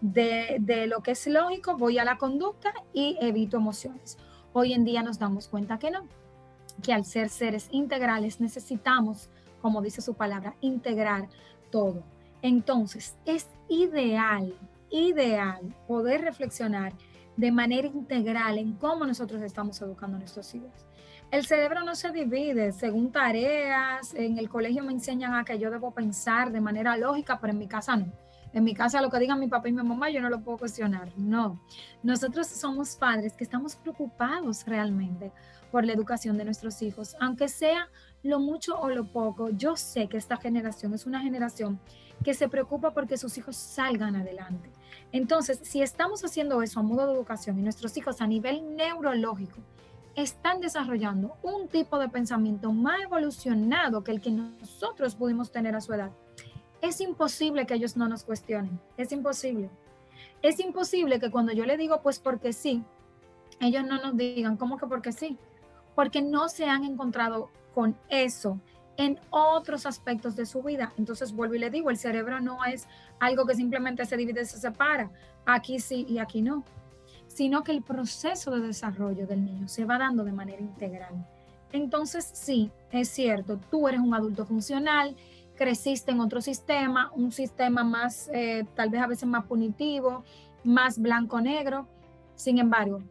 de, 0.00 0.86
lo 0.88 1.02
que 1.02 1.10
es 1.10 1.26
lógico, 1.26 1.76
voy 1.76 1.98
a 1.98 2.04
la 2.04 2.16
conducta 2.16 2.72
y 2.94 3.18
evito 3.20 3.58
emociones. 3.58 4.16
Hoy 4.54 4.72
en 4.72 4.84
día 4.84 5.02
nos 5.02 5.18
damos 5.18 5.46
cuenta 5.46 5.78
que 5.78 5.90
no, 5.90 6.06
que 6.82 6.94
al 6.94 7.04
ser 7.04 7.28
seres 7.28 7.68
integrales 7.70 8.40
necesitamos, 8.40 9.28
como 9.60 9.82
dice 9.82 10.00
su 10.00 10.14
palabra, 10.14 10.54
integrar 10.62 11.28
todo. 11.70 12.02
Entonces, 12.40 13.16
es 13.26 13.46
ideal, 13.68 14.54
ideal 14.90 15.60
poder 15.86 16.22
reflexionar 16.22 16.94
de 17.36 17.52
manera 17.52 17.88
integral 17.88 18.56
en 18.56 18.72
cómo 18.74 19.04
nosotros 19.04 19.42
estamos 19.42 19.80
educando 19.82 20.16
a 20.16 20.20
nuestros 20.20 20.54
hijos. 20.54 20.88
El 21.30 21.44
cerebro 21.44 21.82
no 21.84 21.94
se 21.94 22.10
divide 22.10 22.72
según 22.72 23.12
tareas, 23.12 24.14
en 24.14 24.38
el 24.38 24.48
colegio 24.48 24.82
me 24.82 24.92
enseñan 24.92 25.34
a 25.34 25.44
que 25.44 25.58
yo 25.58 25.70
debo 25.70 25.90
pensar 25.90 26.50
de 26.50 26.60
manera 26.60 26.96
lógica, 26.96 27.38
pero 27.38 27.52
en 27.52 27.58
mi 27.58 27.68
casa 27.68 27.96
no 27.96 28.06
en 28.52 28.64
mi 28.64 28.74
casa 28.74 29.02
lo 29.02 29.10
que 29.10 29.18
digan 29.18 29.40
mi 29.40 29.48
papá 29.48 29.68
y 29.68 29.72
mi 29.72 29.82
mamá 29.82 30.10
yo 30.10 30.20
no 30.20 30.30
lo 30.30 30.40
puedo 30.40 30.58
cuestionar. 30.58 31.12
No, 31.16 31.60
nosotros 32.02 32.46
somos 32.46 32.96
padres 32.96 33.34
que 33.34 33.44
estamos 33.44 33.76
preocupados 33.76 34.64
realmente 34.66 35.32
por 35.70 35.84
la 35.84 35.92
educación 35.92 36.38
de 36.38 36.44
nuestros 36.44 36.80
hijos, 36.82 37.16
aunque 37.20 37.48
sea 37.48 37.88
lo 38.22 38.40
mucho 38.40 38.78
o 38.80 38.88
lo 38.88 39.12
poco. 39.12 39.50
Yo 39.50 39.76
sé 39.76 40.08
que 40.08 40.16
esta 40.16 40.36
generación 40.38 40.94
es 40.94 41.06
una 41.06 41.20
generación 41.20 41.78
que 42.24 42.34
se 42.34 42.48
preocupa 42.48 42.92
porque 42.92 43.18
sus 43.18 43.36
hijos 43.38 43.56
salgan 43.56 44.16
adelante. 44.16 44.70
Entonces, 45.12 45.60
si 45.62 45.82
estamos 45.82 46.24
haciendo 46.24 46.62
eso 46.62 46.80
a 46.80 46.82
modo 46.82 47.06
de 47.06 47.14
educación 47.14 47.58
y 47.58 47.62
nuestros 47.62 47.96
hijos 47.96 48.20
a 48.20 48.26
nivel 48.26 48.76
neurológico 48.76 49.58
están 50.22 50.60
desarrollando 50.60 51.36
un 51.42 51.68
tipo 51.68 51.98
de 51.98 52.08
pensamiento 52.08 52.72
más 52.72 53.00
evolucionado 53.02 54.02
que 54.02 54.10
el 54.10 54.20
que 54.20 54.30
nosotros 54.30 55.14
pudimos 55.14 55.52
tener 55.52 55.76
a 55.76 55.80
su 55.80 55.92
edad, 55.92 56.10
es 56.80 57.00
imposible 57.00 57.66
que 57.66 57.74
ellos 57.74 57.96
no 57.96 58.08
nos 58.08 58.24
cuestionen. 58.24 58.80
Es 58.96 59.12
imposible. 59.12 59.70
Es 60.42 60.58
imposible 60.60 61.20
que 61.20 61.30
cuando 61.30 61.52
yo 61.52 61.64
le 61.64 61.76
digo, 61.76 62.00
pues 62.02 62.18
porque 62.18 62.52
sí, 62.52 62.82
ellos 63.60 63.84
no 63.84 64.02
nos 64.02 64.16
digan, 64.16 64.56
¿cómo 64.56 64.76
que 64.76 64.86
porque 64.86 65.12
sí? 65.12 65.36
Porque 65.94 66.20
no 66.22 66.48
se 66.48 66.66
han 66.66 66.84
encontrado 66.84 67.50
con 67.74 67.96
eso 68.08 68.60
en 68.96 69.20
otros 69.30 69.86
aspectos 69.86 70.34
de 70.34 70.46
su 70.46 70.62
vida. 70.62 70.92
Entonces 70.96 71.32
vuelvo 71.32 71.54
y 71.54 71.60
le 71.60 71.70
digo, 71.70 71.90
el 71.90 71.96
cerebro 71.96 72.40
no 72.40 72.64
es 72.64 72.88
algo 73.20 73.46
que 73.46 73.54
simplemente 73.54 74.04
se 74.04 74.16
divide 74.16 74.42
y 74.42 74.46
se 74.46 74.58
separa. 74.58 75.10
Aquí 75.46 75.78
sí 75.78 76.06
y 76.08 76.18
aquí 76.18 76.42
no. 76.42 76.64
Sino 77.38 77.62
que 77.62 77.70
el 77.70 77.82
proceso 77.82 78.50
de 78.50 78.66
desarrollo 78.66 79.24
del 79.24 79.44
niño 79.44 79.68
se 79.68 79.84
va 79.84 79.96
dando 79.96 80.24
de 80.24 80.32
manera 80.32 80.60
integral. 80.60 81.24
Entonces 81.70 82.28
sí, 82.32 82.72
es 82.90 83.10
cierto, 83.10 83.60
tú 83.70 83.86
eres 83.86 84.00
un 84.00 84.12
adulto 84.12 84.44
funcional, 84.44 85.14
creciste 85.54 86.10
en 86.10 86.18
otro 86.18 86.40
sistema, 86.40 87.12
un 87.14 87.30
sistema 87.30 87.84
más, 87.84 88.28
eh, 88.32 88.66
tal 88.74 88.90
vez 88.90 89.00
a 89.00 89.06
veces 89.06 89.28
más 89.28 89.44
punitivo, 89.44 90.24
más 90.64 90.98
blanco-negro. 90.98 91.86
Sin 92.34 92.58
embargo, 92.58 93.04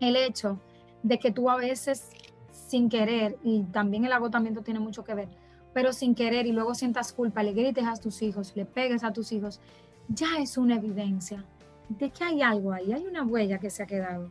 el 0.00 0.16
hecho 0.16 0.58
de 1.02 1.18
que 1.18 1.30
tú 1.30 1.50
a 1.50 1.56
veces 1.56 2.08
sin 2.50 2.88
querer, 2.88 3.36
y 3.44 3.64
también 3.64 4.06
el 4.06 4.12
agotamiento 4.12 4.62
tiene 4.62 4.80
mucho 4.80 5.04
que 5.04 5.12
ver, 5.12 5.28
pero 5.74 5.92
sin 5.92 6.14
querer 6.14 6.46
y 6.46 6.52
luego 6.52 6.74
sientas 6.74 7.12
culpa, 7.12 7.42
le 7.42 7.52
grites 7.52 7.84
a 7.84 7.96
tus 7.96 8.22
hijos, 8.22 8.52
le 8.56 8.64
pegues 8.64 9.04
a 9.04 9.12
tus 9.12 9.30
hijos, 9.30 9.60
ya 10.08 10.38
es 10.38 10.56
una 10.56 10.76
evidencia 10.76 11.44
de 11.88 12.10
que 12.10 12.24
hay 12.24 12.42
algo 12.42 12.72
ahí, 12.72 12.92
hay 12.92 13.06
una 13.06 13.24
huella 13.24 13.58
que 13.58 13.70
se 13.70 13.82
ha 13.82 13.86
quedado, 13.86 14.30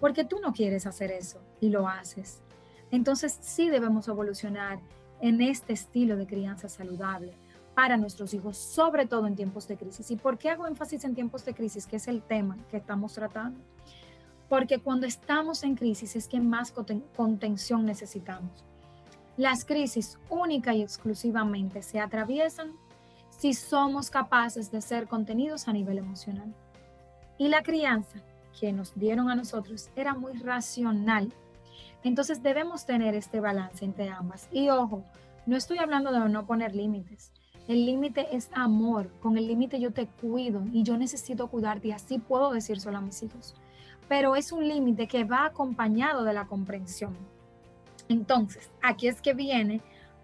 porque 0.00 0.24
tú 0.24 0.38
no 0.40 0.52
quieres 0.52 0.86
hacer 0.86 1.10
eso 1.10 1.40
y 1.60 1.68
lo 1.68 1.88
haces. 1.88 2.42
Entonces 2.90 3.38
sí 3.40 3.68
debemos 3.68 4.08
evolucionar 4.08 4.78
en 5.20 5.40
este 5.40 5.72
estilo 5.72 6.16
de 6.16 6.26
crianza 6.26 6.68
saludable 6.68 7.32
para 7.74 7.96
nuestros 7.96 8.32
hijos, 8.32 8.56
sobre 8.56 9.06
todo 9.06 9.26
en 9.26 9.36
tiempos 9.36 9.68
de 9.68 9.76
crisis. 9.76 10.10
¿Y 10.10 10.16
por 10.16 10.38
qué 10.38 10.50
hago 10.50 10.66
énfasis 10.66 11.04
en 11.04 11.14
tiempos 11.14 11.44
de 11.44 11.54
crisis, 11.54 11.86
que 11.86 11.96
es 11.96 12.08
el 12.08 12.22
tema 12.22 12.56
que 12.70 12.78
estamos 12.78 13.12
tratando? 13.12 13.60
Porque 14.48 14.78
cuando 14.78 15.06
estamos 15.06 15.62
en 15.62 15.74
crisis 15.74 16.16
es 16.16 16.28
que 16.28 16.40
más 16.40 16.72
contención 16.72 17.84
necesitamos. 17.84 18.64
Las 19.36 19.64
crisis 19.64 20.18
única 20.30 20.74
y 20.74 20.82
exclusivamente 20.82 21.82
se 21.82 22.00
atraviesan 22.00 22.72
si 23.28 23.52
somos 23.52 24.08
capaces 24.08 24.70
de 24.70 24.80
ser 24.80 25.06
contenidos 25.06 25.68
a 25.68 25.72
nivel 25.72 25.98
emocional. 25.98 26.54
Y 27.38 27.48
la 27.48 27.62
crianza 27.62 28.20
que 28.58 28.72
nos 28.72 28.94
dieron 28.94 29.30
a 29.30 29.34
nosotros 29.34 29.90
era 29.96 30.14
muy 30.14 30.32
racional 30.34 31.32
entonces 32.06 32.40
debemos 32.40 32.86
tener 32.86 33.16
este 33.16 33.40
balance 33.40 33.84
entre 33.84 34.08
ambas. 34.10 34.48
Y 34.52 34.68
ojo, 34.68 35.02
no 35.44 35.56
estoy 35.56 35.78
hablando 35.78 36.12
de 36.12 36.20
no 36.28 36.46
poner 36.46 36.72
límites. 36.72 37.32
El 37.66 37.84
límite 37.84 38.28
es 38.30 38.48
amor. 38.52 39.10
Con 39.20 39.36
el 39.36 39.48
límite 39.48 39.80
yo 39.80 39.92
te 39.92 40.06
cuido 40.06 40.62
y 40.72 40.84
yo 40.84 40.96
necesito 40.96 41.48
cuidarte 41.48 41.88
y 41.88 41.90
así 41.90 42.20
puedo 42.20 42.52
decir 42.52 42.78
solo 42.78 42.98
a 42.98 43.00
mis 43.00 43.24
hijos. 43.24 43.56
Pero 44.08 44.36
es 44.36 44.52
un 44.52 44.68
límite 44.68 45.08
que 45.08 45.24
va 45.24 45.46
acompañado 45.46 46.22
de 46.22 46.32
la 46.32 46.46
comprensión. 46.46 47.16
Entonces, 48.08 48.70
aquí 48.82 49.08
es 49.08 49.20
que 49.20 49.34
viene 49.34 49.80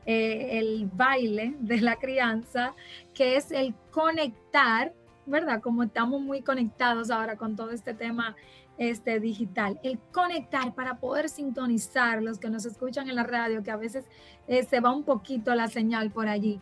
eh, 0.07 0.61
el 0.61 0.89
baile 0.93 1.57
de 1.59 1.81
la 1.81 1.97
crianza, 1.97 2.75
que 3.13 3.35
es 3.35 3.51
el 3.51 3.75
conectar, 3.91 4.93
¿verdad? 5.27 5.61
Como 5.61 5.83
estamos 5.83 6.21
muy 6.21 6.43
conectados 6.43 7.11
ahora 7.11 7.37
con 7.37 7.57
todo 7.57 7.71
este 7.71 7.95
tema 7.95 8.37
este, 8.79 9.21
digital, 9.21 9.79
el 9.83 9.99
conectar 10.13 10.75
para 10.75 10.99
poder 10.99 11.29
sintonizar 11.29 12.23
los 12.23 12.39
que 12.39 12.51
nos 12.51 12.65
escuchan 12.65 13.09
en 13.09 13.17
la 13.17 13.23
radio, 13.23 13.63
que 13.63 13.71
a 13.71 13.77
veces 13.77 14.05
eh, 14.49 14.65
se 14.65 14.81
va 14.81 14.95
un 14.95 15.05
poquito 15.05 15.55
la 15.55 15.69
señal 15.69 16.11
por 16.11 16.29
allí, 16.29 16.61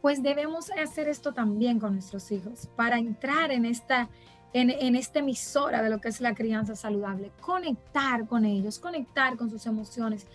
pues 0.00 0.22
debemos 0.22 0.70
hacer 0.70 1.08
esto 1.08 1.32
también 1.32 1.78
con 1.78 1.92
nuestros 1.92 2.32
hijos 2.32 2.68
para 2.74 2.98
entrar 2.98 3.52
en 3.52 3.66
esta, 3.66 4.08
en, 4.52 4.70
en 4.70 4.96
esta 4.96 5.18
emisora 5.18 5.82
de 5.82 5.90
lo 5.90 6.00
que 6.00 6.08
es 6.08 6.20
la 6.20 6.34
crianza 6.34 6.74
saludable, 6.74 7.30
conectar 7.40 8.26
con 8.26 8.44
ellos, 8.44 8.78
conectar 8.78 9.36
con 9.36 9.50
sus 9.50 9.66
emociones 9.66 10.26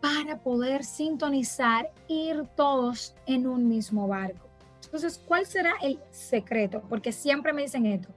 para 0.00 0.40
poder 0.40 0.82
sintonizar, 0.82 1.92
ir 2.08 2.44
todos 2.56 3.14
en 3.24 3.46
un 3.46 3.68
mismo 3.68 4.08
barco. 4.08 4.51
Entonces, 4.92 5.18
¿cuál 5.26 5.46
será 5.46 5.72
el 5.80 5.98
secreto? 6.10 6.82
Porque 6.86 7.12
siempre 7.12 7.54
me 7.54 7.62
dicen 7.62 7.86
esto, 7.86 8.10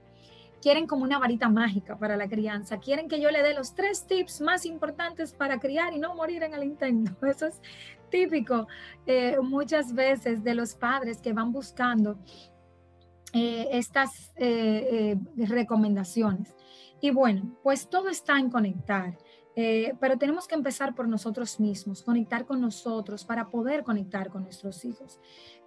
quieren 0.60 0.86
como 0.86 1.04
una 1.04 1.18
varita 1.18 1.48
mágica 1.48 1.96
para 1.96 2.18
la 2.18 2.28
crianza, 2.28 2.78
quieren 2.78 3.08
que 3.08 3.18
yo 3.18 3.30
le 3.30 3.42
dé 3.42 3.54
los 3.54 3.74
tres 3.74 4.06
tips 4.06 4.42
más 4.42 4.66
importantes 4.66 5.32
para 5.32 5.58
criar 5.58 5.94
y 5.94 5.98
no 5.98 6.14
morir 6.14 6.42
en 6.42 6.52
el 6.52 6.64
intento. 6.64 7.14
Eso 7.26 7.46
es 7.46 7.62
típico 8.10 8.68
eh, 9.06 9.38
muchas 9.42 9.94
veces 9.94 10.44
de 10.44 10.54
los 10.54 10.74
padres 10.74 11.16
que 11.22 11.32
van 11.32 11.50
buscando 11.50 12.18
eh, 13.32 13.68
estas 13.72 14.34
eh, 14.36 15.16
recomendaciones. 15.34 16.54
Y 17.00 17.10
bueno, 17.10 17.56
pues 17.62 17.88
todo 17.88 18.10
está 18.10 18.38
en 18.38 18.50
conectar. 18.50 19.16
Pero 19.98 20.18
tenemos 20.18 20.46
que 20.46 20.54
empezar 20.54 20.94
por 20.94 21.08
nosotros 21.08 21.58
mismos, 21.60 22.02
conectar 22.02 22.44
con 22.44 22.60
nosotros 22.60 23.24
para 23.24 23.48
poder 23.48 23.84
conectar 23.84 24.28
con 24.28 24.42
nuestros 24.42 24.84
hijos. 24.84 25.18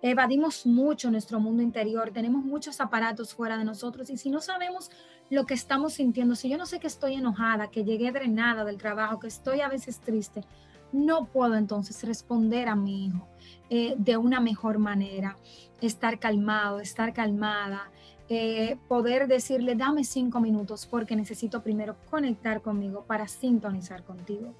Evadimos 0.04 0.68
mucho 0.68 1.10
nuestro 1.10 1.40
mundo 1.40 1.64
interior, 1.64 2.12
tenemos 2.12 2.46
muchos 2.46 2.80
aparatos 2.82 3.34
fuera 3.34 3.58
de 3.58 3.66
nosotros 3.66 4.12
y 4.12 4.18
si 4.18 4.30
no 4.30 4.42
sabemos 4.42 4.92
lo 5.32 5.46
que 5.48 5.56
estamos 5.56 5.94
sintiendo, 5.94 6.36
si 6.36 6.50
yo 6.50 6.58
no 6.58 6.68
sé 6.68 6.80
que 6.80 6.88
estoy 6.88 7.16
enojada, 7.16 7.72
que 7.72 7.84
llegué 7.84 8.12
drenada 8.12 8.64
del 8.64 8.78
trabajo, 8.78 9.20
que 9.20 9.28
estoy 9.28 9.62
a 9.62 9.70
veces 9.70 10.00
triste, 10.00 10.44
no 10.92 11.26
puedo 11.26 11.56
entonces 11.56 12.04
responder 12.04 12.68
a 12.68 12.76
mi 12.76 13.08
hijo 13.08 13.28
eh, 13.70 13.96
de 13.98 14.18
una 14.18 14.40
mejor 14.40 14.80
manera, 14.80 15.38
estar 15.82 16.20
calmado, 16.20 16.80
estar 16.80 17.14
calmada, 17.14 17.92
eh, 18.30 18.78
poder 18.88 19.28
decirle, 19.28 19.76
dame 19.76 20.04
cinco 20.04 20.40
minutos 20.40 20.86
porque 20.86 21.16
necesito 21.16 21.62
primero 21.62 21.96
conectar 22.10 22.62
conmigo 22.62 23.04
para 23.04 23.28
sintonizar 23.28 24.04
contigo. 24.04 24.54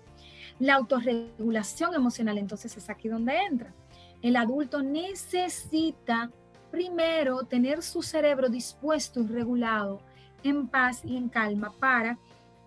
La 0.60 0.76
autorregulación 0.76 1.94
emocional 1.94 2.38
entonces 2.38 2.76
es 2.76 2.90
aquí 2.90 3.08
donde 3.08 3.38
entra. 3.38 3.74
El 4.22 4.36
adulto 4.36 4.82
necesita 4.82 6.32
primero 6.72 7.44
tener 7.44 7.82
su 7.82 8.02
cerebro 8.02 8.50
dispuesto 8.50 9.22
y 9.22 9.28
regulado, 9.28 10.02
en 10.44 10.68
paz 10.68 11.02
y 11.06 11.16
en 11.16 11.30
calma 11.30 11.72
para 11.80 12.18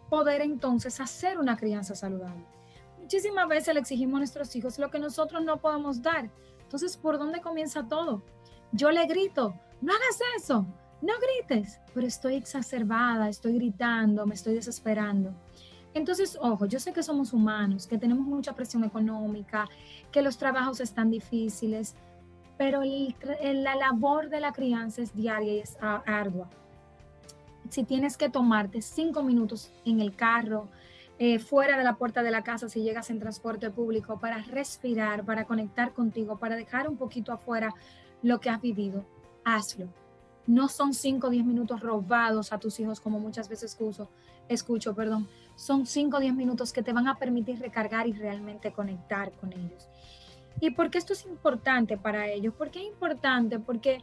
poder 0.08 0.40
entonces 0.40 1.00
hacer 1.00 1.38
una 1.38 1.56
crianza 1.56 1.94
saludable 1.94 2.44
muchísimas 3.12 3.46
veces 3.46 3.74
le 3.74 3.80
exigimos 3.80 4.14
a 4.14 4.18
nuestros 4.20 4.56
hijos 4.56 4.78
lo 4.78 4.90
que 4.90 4.98
nosotros 4.98 5.44
no 5.44 5.58
podemos 5.58 6.00
dar. 6.00 6.30
Entonces, 6.62 6.96
¿por 6.96 7.18
dónde 7.18 7.42
comienza 7.42 7.86
todo? 7.86 8.22
Yo 8.72 8.90
le 8.90 9.04
grito, 9.06 9.54
no 9.82 9.92
hagas 9.92 10.18
eso, 10.38 10.66
no 11.02 11.12
grites, 11.20 11.80
pero 11.92 12.06
estoy 12.06 12.36
exacerbada, 12.36 13.28
estoy 13.28 13.54
gritando, 13.54 14.24
me 14.24 14.34
estoy 14.34 14.54
desesperando. 14.54 15.34
Entonces, 15.94 16.38
ojo, 16.40 16.64
yo 16.66 16.80
sé 16.80 16.92
que 16.92 17.02
somos 17.02 17.32
humanos, 17.32 17.86
que 17.86 17.98
tenemos 17.98 18.26
mucha 18.26 18.54
presión 18.54 18.84
económica, 18.84 19.68
que 20.10 20.22
los 20.22 20.38
trabajos 20.38 20.80
están 20.80 21.10
difíciles, 21.10 21.96
pero 22.56 22.82
la 22.82 23.74
labor 23.74 24.30
de 24.30 24.40
la 24.40 24.52
crianza 24.52 25.02
es 25.02 25.14
diaria 25.14 25.54
y 25.54 25.58
es 25.58 25.76
ardua. 25.80 26.48
Si 27.68 27.84
tienes 27.84 28.16
que 28.16 28.30
tomarte 28.30 28.80
cinco 28.80 29.22
minutos 29.22 29.72
en 29.84 30.00
el 30.00 30.14
carro, 30.14 30.68
eh, 31.18 31.38
fuera 31.38 31.76
de 31.76 31.84
la 31.84 31.96
puerta 31.96 32.22
de 32.22 32.30
la 32.30 32.42
casa 32.42 32.68
si 32.68 32.82
llegas 32.82 33.10
en 33.10 33.18
transporte 33.18 33.70
público, 33.70 34.18
para 34.18 34.38
respirar, 34.38 35.24
para 35.24 35.44
conectar 35.44 35.92
contigo, 35.92 36.38
para 36.38 36.56
dejar 36.56 36.88
un 36.88 36.96
poquito 36.96 37.32
afuera 37.32 37.74
lo 38.22 38.40
que 38.40 38.50
has 38.50 38.60
vivido, 38.60 39.04
hazlo. 39.44 39.88
No 40.46 40.68
son 40.68 40.94
5 40.94 41.26
o 41.26 41.30
10 41.30 41.44
minutos 41.44 41.80
robados 41.80 42.52
a 42.52 42.58
tus 42.58 42.78
hijos 42.80 43.00
como 43.00 43.18
muchas 43.20 43.48
veces 43.48 43.72
escucho, 43.72 44.08
escucho 44.48 44.94
perdón. 44.94 45.28
Son 45.56 45.86
5 45.86 46.16
o 46.16 46.20
10 46.20 46.34
minutos 46.34 46.72
que 46.72 46.82
te 46.82 46.92
van 46.92 47.08
a 47.08 47.16
permitir 47.16 47.60
recargar 47.60 48.06
y 48.06 48.12
realmente 48.12 48.72
conectar 48.72 49.32
con 49.32 49.52
ellos. 49.52 49.88
¿Y 50.60 50.70
por 50.70 50.90
qué 50.90 50.98
esto 50.98 51.12
es 51.12 51.24
importante 51.24 51.96
para 51.96 52.28
ellos? 52.28 52.54
¿Por 52.54 52.70
qué 52.70 52.80
es 52.80 52.86
importante? 52.86 53.58
Porque 53.58 54.00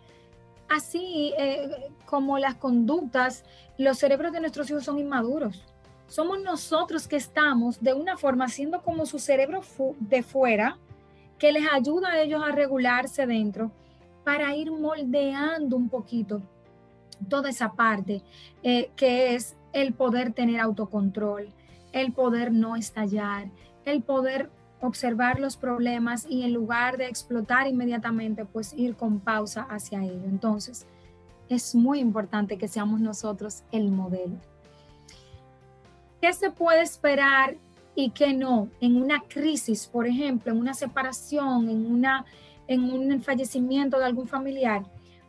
así 0.68 1.34
eh, 1.38 1.92
como 2.06 2.38
las 2.40 2.56
conductas, 2.56 3.44
los 3.78 3.98
cerebros 3.98 4.32
de 4.32 4.40
nuestros 4.40 4.70
hijos 4.70 4.84
son 4.84 5.00
inmaduros 5.00 5.64
somos 6.10 6.42
nosotros 6.42 7.08
que 7.08 7.16
estamos 7.16 7.82
de 7.82 7.94
una 7.94 8.18
forma 8.18 8.46
haciendo 8.46 8.82
como 8.82 9.06
su 9.06 9.20
cerebro 9.20 9.62
de 10.00 10.24
fuera, 10.24 10.78
que 11.38 11.52
les 11.52 11.64
ayuda 11.72 12.10
a 12.10 12.22
ellos 12.22 12.42
a 12.44 12.52
regularse 12.52 13.26
dentro 13.28 13.72
para 14.24 14.56
ir 14.56 14.72
moldeando 14.72 15.76
un 15.76 15.90
poquito 15.90 16.42
toda 17.28 17.50
esa 17.50 17.74
parte 17.74 18.22
eh, 18.64 18.92
que 18.96 19.36
es 19.36 19.56
el 19.74 19.94
poder 19.94 20.34
tener 20.34 20.60
autocontrol, 20.60 21.50
el 21.92 22.14
poder 22.14 22.52
no 22.52 22.76
estallar, 22.76 23.50
el 23.86 24.02
poder 24.02 24.50
observar 24.82 25.40
los 25.40 25.58
problemas 25.58 26.26
y 26.30 26.44
en 26.44 26.54
lugar 26.54 26.98
de 26.98 27.08
explotar 27.08 27.68
inmediatamente, 27.68 28.46
pues 28.46 28.74
ir 28.74 28.96
con 28.96 29.20
pausa 29.20 29.68
hacia 29.70 30.04
ello. 30.04 30.26
Entonces, 30.26 30.86
es 31.50 31.76
muy 31.76 32.00
importante 32.00 32.58
que 32.58 32.68
seamos 32.68 33.00
nosotros 33.02 33.64
el 33.72 33.92
modelo. 33.92 34.38
¿Qué 36.22 36.32
se 36.34 36.52
puede 36.52 36.82
esperar 36.82 37.56
y 37.96 38.12
qué 38.12 38.34
no 38.34 38.70
en 38.80 39.02
una 39.02 39.22
crisis, 39.22 39.88
por 39.88 40.08
ejemplo, 40.08 40.52
en 40.52 40.60
una 40.60 40.74
separación, 40.74 41.70
en, 41.70 41.86
una, 41.86 42.26
en 42.70 42.84
un 42.84 43.22
fallecimiento 43.22 44.00
de 44.00 44.06
algún 44.06 44.28
familiar? 44.28 44.84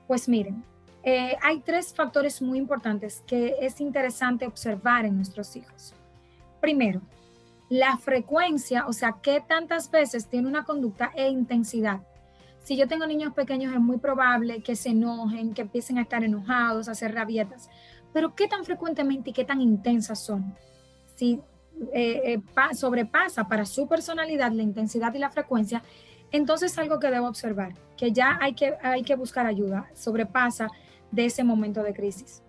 Pues 0.06 0.28
miren, 0.28 0.62
eh, 1.02 1.36
hay 1.42 1.60
tres 1.60 1.92
factores 1.92 2.40
muy 2.40 2.58
importantes 2.58 3.22
que 3.26 3.56
es 3.60 3.80
interesante 3.80 4.46
observar 4.46 5.06
en 5.06 5.16
nuestros 5.16 5.56
hijos. 5.56 5.94
Primero, 6.60 7.00
la 7.68 7.96
frecuencia, 7.96 8.86
o 8.86 8.92
sea, 8.92 9.16
qué 9.22 9.42
tantas 9.46 9.90
veces 9.90 10.28
tiene 10.28 10.46
una 10.46 10.64
conducta 10.64 11.10
e 11.16 11.28
intensidad. 11.28 12.00
Si 12.62 12.76
yo 12.76 12.86
tengo 12.86 13.06
niños 13.06 13.32
pequeños 13.32 13.72
es 13.72 13.80
muy 13.80 13.96
probable 13.96 14.62
que 14.62 14.76
se 14.76 14.90
enojen, 14.90 15.54
que 15.54 15.62
empiecen 15.62 15.98
a 15.98 16.02
estar 16.02 16.22
enojados, 16.22 16.88
a 16.88 16.92
hacer 16.92 17.14
rabietas, 17.14 17.70
pero 18.12 18.34
qué 18.34 18.46
tan 18.46 18.64
frecuentemente 18.64 19.30
y 19.30 19.32
qué 19.32 19.44
tan 19.44 19.60
intensas 19.60 20.18
son 20.18 20.54
si 21.14 21.40
eh, 21.92 22.34
eh, 22.34 22.74
sobrepasa 22.74 23.48
para 23.48 23.64
su 23.64 23.86
personalidad 23.88 24.52
la 24.52 24.62
intensidad 24.62 25.14
y 25.14 25.18
la 25.18 25.30
frecuencia, 25.30 25.82
entonces 26.32 26.72
es 26.72 26.78
algo 26.78 26.98
que 26.98 27.10
debo 27.10 27.26
observar, 27.26 27.74
que 27.96 28.12
ya 28.12 28.38
hay 28.40 28.54
que, 28.54 28.74
hay 28.82 29.02
que 29.02 29.16
buscar 29.16 29.46
ayuda, 29.46 29.90
sobrepasa 29.94 30.68
de 31.10 31.26
ese 31.26 31.44
momento 31.44 31.82
de 31.82 31.92
crisis. 31.92 32.42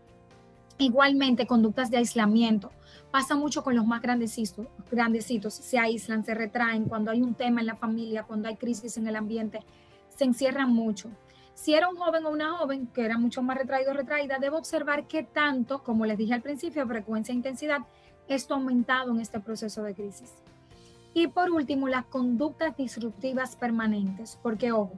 Igualmente, 0.78 1.46
conductas 1.46 1.92
de 1.92 1.98
aislamiento. 1.98 2.72
Pasa 3.12 3.36
mucho 3.36 3.64
con 3.64 3.76
los 3.76 3.86
más 3.86 4.02
grandecitos, 4.02 4.68
grandecitos, 4.90 5.54
se 5.54 5.78
aíslan, 5.78 6.24
se 6.24 6.34
retraen, 6.34 6.86
cuando 6.86 7.12
hay 7.12 7.22
un 7.22 7.36
tema 7.36 7.60
en 7.60 7.68
la 7.68 7.76
familia, 7.76 8.24
cuando 8.24 8.48
hay 8.48 8.56
crisis 8.56 8.98
en 8.98 9.08
el 9.08 9.16
ambiente, 9.16 9.60
se 10.10 10.24
encierran 10.24 10.70
mucho. 10.70 11.10
Si 11.54 11.74
era 11.74 11.90
un 11.90 11.98
joven 11.98 12.26
o 12.26 12.30
una 12.30 12.58
joven 12.58 12.88
que 12.88 13.04
era 13.04 13.18
mucho 13.18 13.44
más 13.44 13.58
retraído 13.58 13.92
o 13.92 13.94
retraída, 13.94 14.40
debo 14.40 14.58
observar 14.58 15.08
qué 15.08 15.24
tanto, 15.24 15.84
como 15.84 16.06
les 16.06 16.18
dije 16.18 16.34
al 16.34 16.42
principio, 16.42 16.88
frecuencia 16.88 17.34
e 17.34 17.36
intensidad, 17.36 17.82
esto 18.28 18.54
ha 18.54 18.58
aumentado 18.58 19.12
en 19.12 19.20
este 19.20 19.40
proceso 19.40 19.84
de 19.84 19.94
crisis. 19.94 20.34
Y 21.14 21.28
por 21.28 21.52
último, 21.52 21.88
las 21.88 22.06
conductas 22.06 22.76
disruptivas 22.78 23.56
permanentes, 23.56 24.40
porque 24.42 24.72
ojo, 24.72 24.94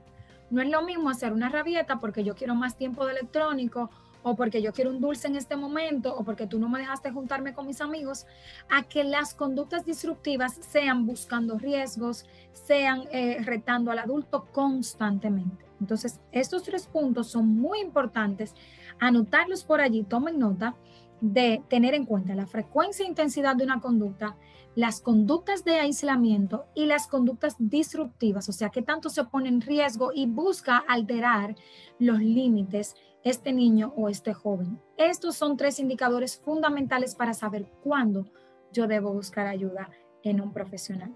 no 0.50 0.62
es 0.62 0.68
lo 0.68 0.82
mismo 0.82 1.10
hacer 1.10 1.32
una 1.32 1.48
rabieta 1.48 1.98
porque 1.98 2.22
yo 2.22 2.34
quiero 2.34 2.54
más 2.54 2.76
tiempo 2.76 3.04
de 3.06 3.12
electrónico 3.12 3.90
o 4.22 4.34
porque 4.36 4.62
yo 4.62 4.72
quiero 4.72 4.90
un 4.90 5.00
dulce 5.00 5.28
en 5.28 5.36
este 5.36 5.54
momento 5.54 6.14
o 6.16 6.24
porque 6.24 6.46
tú 6.46 6.58
no 6.58 6.68
me 6.68 6.78
dejaste 6.78 7.10
juntarme 7.10 7.52
con 7.52 7.66
mis 7.66 7.80
amigos, 7.80 8.26
a 8.70 8.82
que 8.82 9.04
las 9.04 9.34
conductas 9.34 9.84
disruptivas 9.84 10.54
sean 10.54 11.06
buscando 11.06 11.58
riesgos, 11.58 12.24
sean 12.52 13.04
eh, 13.12 13.38
retando 13.42 13.90
al 13.90 13.98
adulto 13.98 14.46
constantemente. 14.50 15.66
Entonces, 15.78 16.20
estos 16.32 16.62
tres 16.62 16.86
puntos 16.86 17.26
son 17.30 17.48
muy 17.48 17.80
importantes. 17.80 18.54
Anotarlos 18.98 19.62
por 19.62 19.82
allí, 19.82 20.04
tomen 20.04 20.38
nota 20.38 20.74
de 21.20 21.62
tener 21.68 21.94
en 21.94 22.04
cuenta 22.04 22.34
la 22.34 22.46
frecuencia 22.46 23.04
e 23.04 23.08
intensidad 23.08 23.56
de 23.56 23.64
una 23.64 23.80
conducta, 23.80 24.36
las 24.74 25.00
conductas 25.00 25.64
de 25.64 25.78
aislamiento 25.78 26.66
y 26.74 26.86
las 26.86 27.06
conductas 27.06 27.56
disruptivas, 27.58 28.48
o 28.48 28.52
sea, 28.52 28.70
que 28.70 28.82
tanto 28.82 29.08
se 29.08 29.24
pone 29.24 29.48
en 29.48 29.60
riesgo 29.60 30.10
y 30.14 30.26
busca 30.26 30.78
alterar 30.78 31.54
los 31.98 32.18
límites 32.18 32.96
este 33.24 33.52
niño 33.52 33.92
o 33.96 34.08
este 34.08 34.34
joven. 34.34 34.80
Estos 34.98 35.36
son 35.36 35.56
tres 35.56 35.80
indicadores 35.80 36.38
fundamentales 36.38 37.14
para 37.14 37.32
saber 37.32 37.66
cuándo 37.82 38.26
yo 38.72 38.86
debo 38.86 39.12
buscar 39.12 39.46
ayuda 39.46 39.88
en 40.22 40.40
un 40.40 40.52
profesional. 40.52 41.14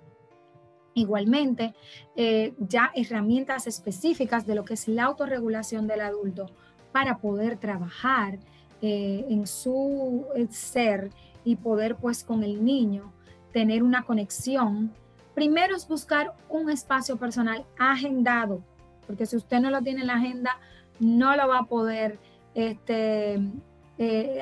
Igualmente, 0.94 1.74
eh, 2.16 2.54
ya 2.58 2.90
herramientas 2.94 3.66
específicas 3.66 4.46
de 4.46 4.54
lo 4.54 4.64
que 4.64 4.74
es 4.74 4.88
la 4.88 5.04
autorregulación 5.04 5.86
del 5.86 6.00
adulto 6.00 6.46
para 6.92 7.18
poder 7.18 7.58
trabajar 7.58 8.38
eh, 8.82 9.26
en 9.28 9.46
su 9.46 10.26
eh, 10.34 10.46
ser 10.50 11.10
y 11.44 11.56
poder 11.56 11.96
pues 11.96 12.24
con 12.24 12.42
el 12.42 12.64
niño 12.64 13.12
tener 13.52 13.82
una 13.82 14.04
conexión. 14.04 14.92
Primero 15.34 15.76
es 15.76 15.86
buscar 15.86 16.34
un 16.48 16.70
espacio 16.70 17.16
personal 17.16 17.64
agendado, 17.78 18.62
porque 19.06 19.26
si 19.26 19.36
usted 19.36 19.60
no 19.60 19.70
lo 19.70 19.82
tiene 19.82 20.02
en 20.02 20.08
la 20.08 20.14
agenda, 20.14 20.58
no 21.00 21.36
lo 21.36 21.48
va 21.48 21.60
a 21.60 21.64
poder 21.64 22.18
este, 22.54 23.40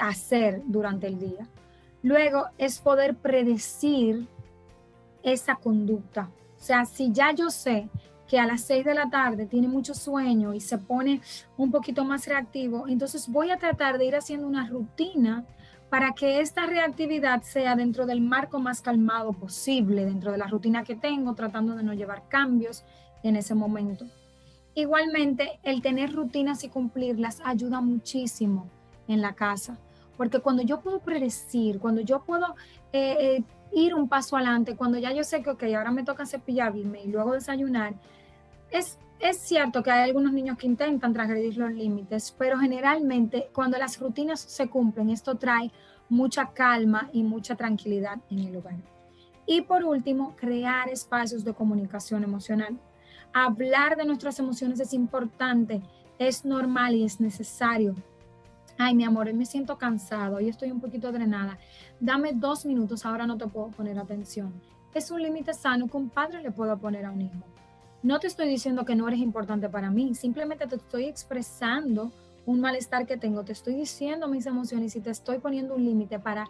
hacer 0.00 0.62
durante 0.66 1.06
el 1.06 1.18
día. 1.18 1.46
Luego 2.02 2.46
es 2.58 2.78
poder 2.78 3.14
predecir 3.14 4.26
esa 5.22 5.56
conducta 5.56 6.30
o 6.58 6.62
sea, 6.62 6.84
si 6.84 7.12
ya 7.12 7.32
yo 7.32 7.50
sé 7.50 7.88
que 8.28 8.38
a 8.38 8.46
las 8.46 8.62
6 8.62 8.84
de 8.84 8.94
la 8.94 9.08
tarde 9.08 9.46
tiene 9.46 9.68
mucho 9.68 9.94
sueño 9.94 10.54
y 10.54 10.60
se 10.60 10.78
pone 10.78 11.20
un 11.56 11.70
poquito 11.70 12.04
más 12.04 12.26
reactivo, 12.26 12.88
entonces 12.88 13.28
voy 13.28 13.50
a 13.50 13.58
tratar 13.58 13.98
de 13.98 14.06
ir 14.06 14.16
haciendo 14.16 14.46
una 14.46 14.66
rutina 14.66 15.44
para 15.90 16.12
que 16.12 16.40
esta 16.40 16.66
reactividad 16.66 17.42
sea 17.42 17.76
dentro 17.76 18.06
del 18.06 18.20
marco 18.20 18.58
más 18.58 18.80
calmado 18.80 19.32
posible, 19.32 20.04
dentro 20.04 20.32
de 20.32 20.38
la 20.38 20.48
rutina 20.48 20.82
que 20.82 20.96
tengo, 20.96 21.34
tratando 21.34 21.76
de 21.76 21.84
no 21.84 21.94
llevar 21.94 22.28
cambios 22.28 22.84
en 23.22 23.36
ese 23.36 23.54
momento. 23.54 24.04
Igualmente, 24.74 25.58
el 25.62 25.80
tener 25.80 26.12
rutinas 26.12 26.64
y 26.64 26.68
cumplirlas 26.68 27.40
ayuda 27.44 27.80
muchísimo 27.80 28.68
en 29.08 29.22
la 29.22 29.34
casa, 29.34 29.78
porque 30.16 30.40
cuando 30.40 30.62
yo 30.62 30.80
puedo 30.80 31.00
predecir, 31.00 31.78
cuando 31.78 32.00
yo 32.00 32.22
puedo 32.24 32.54
eh, 32.92 33.16
eh, 33.20 33.44
ir 33.72 33.94
un 33.94 34.08
paso 34.08 34.36
adelante 34.36 34.76
cuando 34.76 34.98
ya 34.98 35.12
yo 35.12 35.24
sé 35.24 35.42
que, 35.42 35.50
ok, 35.50 35.62
ahora 35.76 35.90
me 35.90 36.04
toca 36.04 36.26
cepillarme 36.26 37.04
y 37.04 37.08
luego 37.08 37.32
desayunar. 37.32 37.94
Es, 38.70 38.98
es 39.20 39.38
cierto 39.38 39.82
que 39.82 39.90
hay 39.90 40.04
algunos 40.04 40.32
niños 40.32 40.58
que 40.58 40.66
intentan 40.66 41.12
transgredir 41.12 41.56
los 41.56 41.72
límites, 41.72 42.34
pero 42.38 42.58
generalmente 42.58 43.48
cuando 43.52 43.78
las 43.78 43.98
rutinas 43.98 44.40
se 44.40 44.68
cumplen, 44.68 45.10
esto 45.10 45.36
trae 45.36 45.70
mucha 46.08 46.52
calma 46.52 47.10
y 47.12 47.22
mucha 47.22 47.56
tranquilidad 47.56 48.18
en 48.30 48.40
el 48.40 48.56
hogar. 48.56 48.76
Y 49.46 49.60
por 49.62 49.84
último, 49.84 50.34
crear 50.36 50.88
espacios 50.88 51.44
de 51.44 51.54
comunicación 51.54 52.24
emocional. 52.24 52.78
Hablar 53.32 53.96
de 53.96 54.04
nuestras 54.04 54.38
emociones 54.38 54.80
es 54.80 54.92
importante, 54.92 55.82
es 56.18 56.44
normal 56.44 56.94
y 56.94 57.04
es 57.04 57.20
necesario 57.20 57.94
ay, 58.78 58.94
mi 58.94 59.04
amor, 59.04 59.32
me 59.32 59.46
siento 59.46 59.78
cansado, 59.78 60.36
hoy 60.36 60.48
estoy 60.48 60.70
un 60.70 60.80
poquito 60.80 61.12
drenada, 61.12 61.58
dame 62.00 62.32
dos 62.32 62.66
minutos, 62.66 63.04
ahora 63.04 63.26
no 63.26 63.36
te 63.36 63.46
puedo 63.46 63.68
poner 63.68 63.98
atención. 63.98 64.52
Es 64.94 65.10
un 65.10 65.22
límite 65.22 65.52
sano 65.54 65.88
que 65.88 65.96
un 65.96 66.08
padre 66.08 66.42
le 66.42 66.50
pueda 66.50 66.76
poner 66.76 67.04
a 67.04 67.10
un 67.10 67.20
hijo. 67.20 67.44
No 68.02 68.18
te 68.18 68.26
estoy 68.26 68.48
diciendo 68.48 68.84
que 68.84 68.94
no 68.94 69.08
eres 69.08 69.20
importante 69.20 69.68
para 69.68 69.90
mí, 69.90 70.14
simplemente 70.14 70.66
te 70.66 70.76
estoy 70.76 71.04
expresando 71.04 72.12
un 72.44 72.60
malestar 72.60 73.06
que 73.06 73.16
tengo, 73.16 73.44
te 73.44 73.52
estoy 73.52 73.74
diciendo 73.74 74.28
mis 74.28 74.46
emociones 74.46 74.94
y 74.96 75.00
te 75.00 75.10
estoy 75.10 75.38
poniendo 75.38 75.74
un 75.74 75.84
límite 75.84 76.18
para 76.18 76.48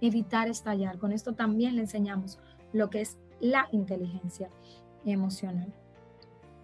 evitar 0.00 0.48
estallar. 0.48 0.98
Con 0.98 1.12
esto 1.12 1.32
también 1.32 1.76
le 1.76 1.82
enseñamos 1.82 2.38
lo 2.72 2.90
que 2.90 3.00
es 3.00 3.16
la 3.40 3.68
inteligencia 3.72 4.50
emocional. 5.04 5.72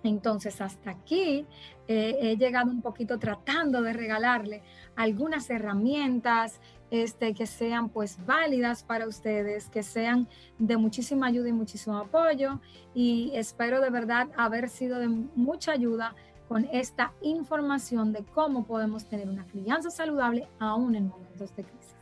Entonces, 0.04 0.60
hasta 0.60 0.90
aquí 0.90 1.46
eh, 1.88 2.18
he 2.20 2.36
llegado 2.36 2.70
un 2.70 2.82
poquito 2.82 3.18
tratando 3.18 3.80
de 3.80 3.94
regalarle 3.94 4.62
algunas 4.96 5.48
herramientas 5.48 6.60
este, 6.90 7.34
que 7.34 7.46
sean 7.46 7.88
pues 7.88 8.18
válidas 8.24 8.84
para 8.84 9.08
ustedes, 9.08 9.68
que 9.70 9.82
sean 9.82 10.28
de 10.58 10.76
muchísima 10.76 11.26
ayuda 11.26 11.48
y 11.48 11.52
muchísimo 11.52 11.96
apoyo. 11.96 12.60
Y 12.94 13.32
espero 13.34 13.80
de 13.80 13.90
verdad 13.90 14.28
haber 14.36 14.68
sido 14.68 14.98
de 14.98 15.08
mucha 15.08 15.72
ayuda 15.72 16.14
con 16.48 16.68
esta 16.70 17.14
información 17.22 18.12
de 18.12 18.22
cómo 18.24 18.66
podemos 18.66 19.06
tener 19.06 19.28
una 19.28 19.46
crianza 19.46 19.90
saludable 19.90 20.46
aún 20.58 20.94
en 20.94 21.08
momentos 21.08 21.56
de 21.56 21.64
crisis. 21.64 21.94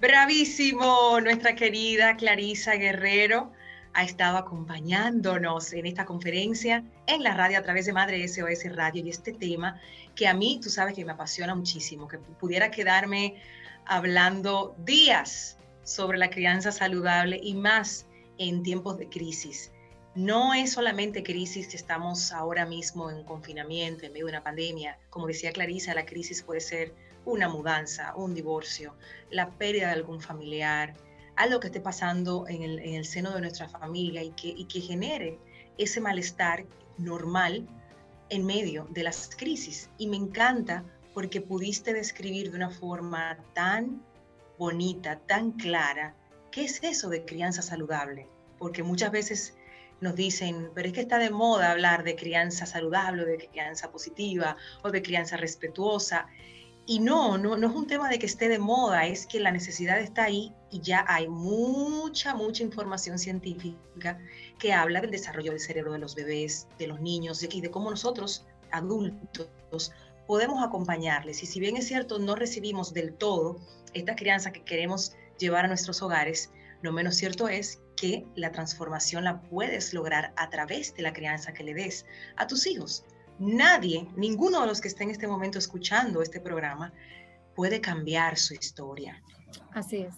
Bravísimo, 0.00 1.20
nuestra 1.20 1.54
querida 1.54 2.16
Clarisa 2.16 2.76
Guerrero 2.76 3.52
ha 3.92 4.04
estado 4.04 4.38
acompañándonos 4.38 5.72
en 5.72 5.86
esta 5.86 6.04
conferencia 6.04 6.84
en 7.06 7.22
la 7.22 7.34
radio 7.34 7.58
a 7.58 7.62
través 7.62 7.86
de 7.86 7.92
Madre 7.92 8.26
SOS 8.26 8.74
Radio 8.74 9.04
y 9.04 9.10
este 9.10 9.32
tema 9.32 9.80
que 10.14 10.28
a 10.28 10.34
mí, 10.34 10.60
tú 10.62 10.70
sabes 10.70 10.94
que 10.94 11.04
me 11.04 11.12
apasiona 11.12 11.54
muchísimo, 11.54 12.06
que 12.06 12.18
pudiera 12.18 12.70
quedarme 12.70 13.42
hablando 13.86 14.74
días 14.84 15.56
sobre 15.82 16.18
la 16.18 16.30
crianza 16.30 16.72
saludable 16.72 17.40
y 17.42 17.54
más 17.54 18.06
en 18.38 18.62
tiempos 18.62 18.98
de 18.98 19.08
crisis. 19.08 19.72
No 20.14 20.54
es 20.54 20.72
solamente 20.72 21.22
crisis 21.22 21.68
que 21.68 21.76
estamos 21.76 22.32
ahora 22.32 22.66
mismo 22.66 23.10
en 23.10 23.24
confinamiento, 23.24 24.04
en 24.04 24.12
medio 24.12 24.26
de 24.26 24.32
una 24.32 24.42
pandemia. 24.42 24.98
Como 25.08 25.26
decía 25.26 25.52
Clarisa, 25.52 25.94
la 25.94 26.04
crisis 26.04 26.42
puede 26.42 26.60
ser 26.60 26.94
una 27.24 27.48
mudanza, 27.48 28.14
un 28.16 28.34
divorcio, 28.34 28.94
la 29.30 29.50
pérdida 29.50 29.86
de 29.88 29.92
algún 29.94 30.20
familiar, 30.20 30.94
algo 31.40 31.58
que 31.58 31.68
esté 31.68 31.80
pasando 31.80 32.44
en 32.48 32.62
el, 32.62 33.04
seno 33.06 33.32
de 33.32 33.40
nuestra 33.40 33.66
familia 33.66 34.22
y 34.22 34.30
que, 34.32 34.48
y 34.48 34.80
genere 34.82 35.38
ese 35.78 35.98
malestar 35.98 36.66
normal 36.98 37.66
en 38.28 38.44
medio 38.44 38.86
de 38.90 39.04
las 39.04 39.30
crisis. 39.34 39.88
Y 39.96 40.06
me 40.06 40.16
encanta 40.16 40.84
porque 41.14 41.40
pudiste 41.40 41.94
describir 41.94 42.50
de 42.50 42.56
una 42.56 42.70
forma 42.70 43.38
tan 43.54 44.02
bonita, 44.58 45.18
tan 45.20 45.52
clara, 45.52 46.14
qué 46.52 46.64
es 46.64 46.84
eso 46.84 47.08
de 47.08 47.24
crianza 47.24 47.62
saludable. 47.62 48.28
Porque 48.58 48.82
muchas 48.82 49.10
veces 49.10 49.56
nos 50.02 50.14
dicen, 50.14 50.70
pero 50.74 50.88
es 50.88 50.94
que 50.94 51.00
está 51.00 51.16
de 51.16 51.30
moda 51.30 51.70
hablar 51.70 52.04
de 52.04 52.16
crianza 52.16 52.66
saludable, 52.66 53.24
de 53.24 53.48
crianza 53.48 53.90
positiva 53.90 54.58
o 54.82 54.90
de 54.90 55.00
crianza 55.00 55.38
respetuosa. 55.38 56.26
Y 56.86 57.00
no, 57.00 57.38
no, 57.38 57.56
no 57.56 57.66
es 57.66 57.74
un 57.74 57.86
tema 57.86 58.10
de 58.10 58.18
que 58.18 58.26
esté 58.26 58.50
de 58.50 58.58
moda, 58.58 59.06
es 59.06 59.26
que 59.26 59.40
la 59.40 59.52
necesidad 59.52 59.98
está 59.98 60.24
ahí 60.24 60.54
y 60.70 60.80
ya 60.80 61.04
hay 61.08 61.28
mucha, 61.28 62.34
mucha 62.34 62.62
información 62.62 63.18
científica 63.18 64.18
que 64.58 64.72
habla 64.72 65.00
del 65.00 65.10
desarrollo 65.10 65.50
del 65.50 65.60
cerebro 65.60 65.92
de 65.92 65.98
los 65.98 66.14
bebés, 66.14 66.68
de 66.78 66.86
los 66.86 67.00
niños 67.00 67.42
y 67.42 67.60
de 67.60 67.70
cómo 67.70 67.90
nosotros, 67.90 68.46
adultos, 68.70 69.92
podemos 70.26 70.64
acompañarles. 70.64 71.42
Y 71.42 71.46
si 71.46 71.60
bien 71.60 71.76
es 71.76 71.88
cierto, 71.88 72.18
no 72.18 72.36
recibimos 72.36 72.94
del 72.94 73.14
todo 73.14 73.56
esta 73.94 74.14
crianza 74.14 74.52
que 74.52 74.64
queremos 74.64 75.12
llevar 75.38 75.64
a 75.64 75.68
nuestros 75.68 76.02
hogares, 76.02 76.52
lo 76.82 76.92
menos 76.92 77.16
cierto 77.16 77.48
es 77.48 77.80
que 77.96 78.26
la 78.36 78.52
transformación 78.52 79.24
la 79.24 79.42
puedes 79.42 79.92
lograr 79.92 80.32
a 80.36 80.48
través 80.48 80.94
de 80.94 81.02
la 81.02 81.12
crianza 81.12 81.52
que 81.52 81.64
le 81.64 81.74
des 81.74 82.06
a 82.36 82.46
tus 82.46 82.66
hijos 82.66 83.04
nadie, 83.40 84.06
ninguno 84.16 84.60
de 84.60 84.66
los 84.66 84.80
que 84.80 84.88
estén 84.88 85.08
en 85.08 85.12
este 85.12 85.26
momento 85.26 85.58
escuchando 85.58 86.22
este 86.22 86.40
programa, 86.40 86.92
puede 87.56 87.80
cambiar 87.80 88.38
su 88.38 88.54
historia. 88.54 89.20
Así 89.72 90.02
es. 90.02 90.14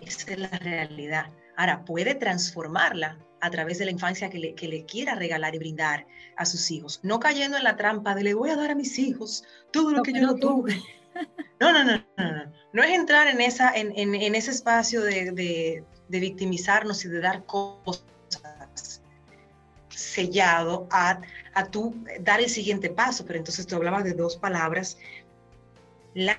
Esa 0.00 0.32
es 0.32 0.38
la 0.38 0.48
realidad. 0.48 1.30
Ahora, 1.56 1.84
puede 1.84 2.14
transformarla 2.14 3.18
a 3.40 3.50
través 3.50 3.78
de 3.78 3.86
la 3.86 3.90
infancia 3.90 4.30
que 4.30 4.38
le, 4.38 4.54
que 4.54 4.68
le, 4.68 4.84
quiera 4.84 5.14
regalar 5.14 5.54
y 5.54 5.58
brindar 5.58 6.06
a 6.36 6.44
sus 6.46 6.70
hijos, 6.70 7.00
no 7.02 7.20
cayendo 7.20 7.56
en 7.56 7.64
la 7.64 7.76
trampa 7.76 8.14
de 8.14 8.24
le 8.24 8.34
voy 8.34 8.50
a 8.50 8.56
dar 8.56 8.70
a 8.70 8.74
mis 8.74 8.98
hijos 8.98 9.44
todo 9.72 9.92
lo, 9.92 10.02
que, 10.02 10.12
yo 10.12 10.20
no 10.20 10.34
tuve. 10.34 10.82
No, 11.58 11.72
no, 11.72 11.82
no, 11.82 12.04
no, 12.18 12.52
no. 12.74 12.82
es 12.82 12.90
entrar 12.90 13.26
en, 13.26 13.40
esa, 13.40 13.72
en, 13.74 13.90
en, 13.96 14.34
ese 14.34 14.50
espacio 14.50 15.00
de, 15.00 15.30
de, 15.32 15.82
de 16.08 16.20
victimizarnos 16.20 17.02
y 17.06 17.08
de 17.08 17.20
dar 17.20 17.46
cosas 17.46 18.04
sellado 19.88 20.86
a, 20.90 21.20
a 21.54 21.66
tú 21.70 21.94
dar 22.20 22.40
el 22.40 22.50
siguiente 22.50 22.90
paso, 22.90 23.24
pero 23.26 23.38
entonces 23.38 23.66
tú 23.66 23.76
hablabas 23.76 24.04
de 24.04 24.12
dos 24.12 24.36
palabras, 24.36 24.98
la 26.14 26.38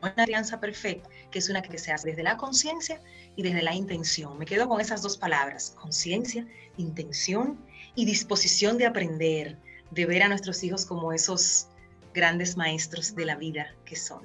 una 0.00 0.14
alianza 0.16 0.60
perfecta, 0.60 1.08
que 1.30 1.38
es 1.38 1.48
una 1.48 1.62
que 1.62 1.78
se 1.78 1.92
hace 1.92 2.08
desde 2.08 2.22
la 2.22 2.36
conciencia 2.36 3.00
y 3.36 3.42
desde 3.42 3.62
la 3.62 3.74
intención. 3.74 4.38
Me 4.38 4.46
quedo 4.46 4.68
con 4.68 4.80
esas 4.80 5.02
dos 5.02 5.16
palabras, 5.16 5.74
conciencia, 5.78 6.46
intención 6.76 7.58
y 7.94 8.04
disposición 8.04 8.78
de 8.78 8.86
aprender, 8.86 9.58
de 9.90 10.06
ver 10.06 10.22
a 10.22 10.28
nuestros 10.28 10.62
hijos 10.62 10.86
como 10.86 11.12
esos 11.12 11.68
grandes 12.14 12.56
maestros 12.56 13.14
de 13.14 13.26
la 13.26 13.36
vida 13.36 13.74
que 13.84 13.96
son. 13.96 14.22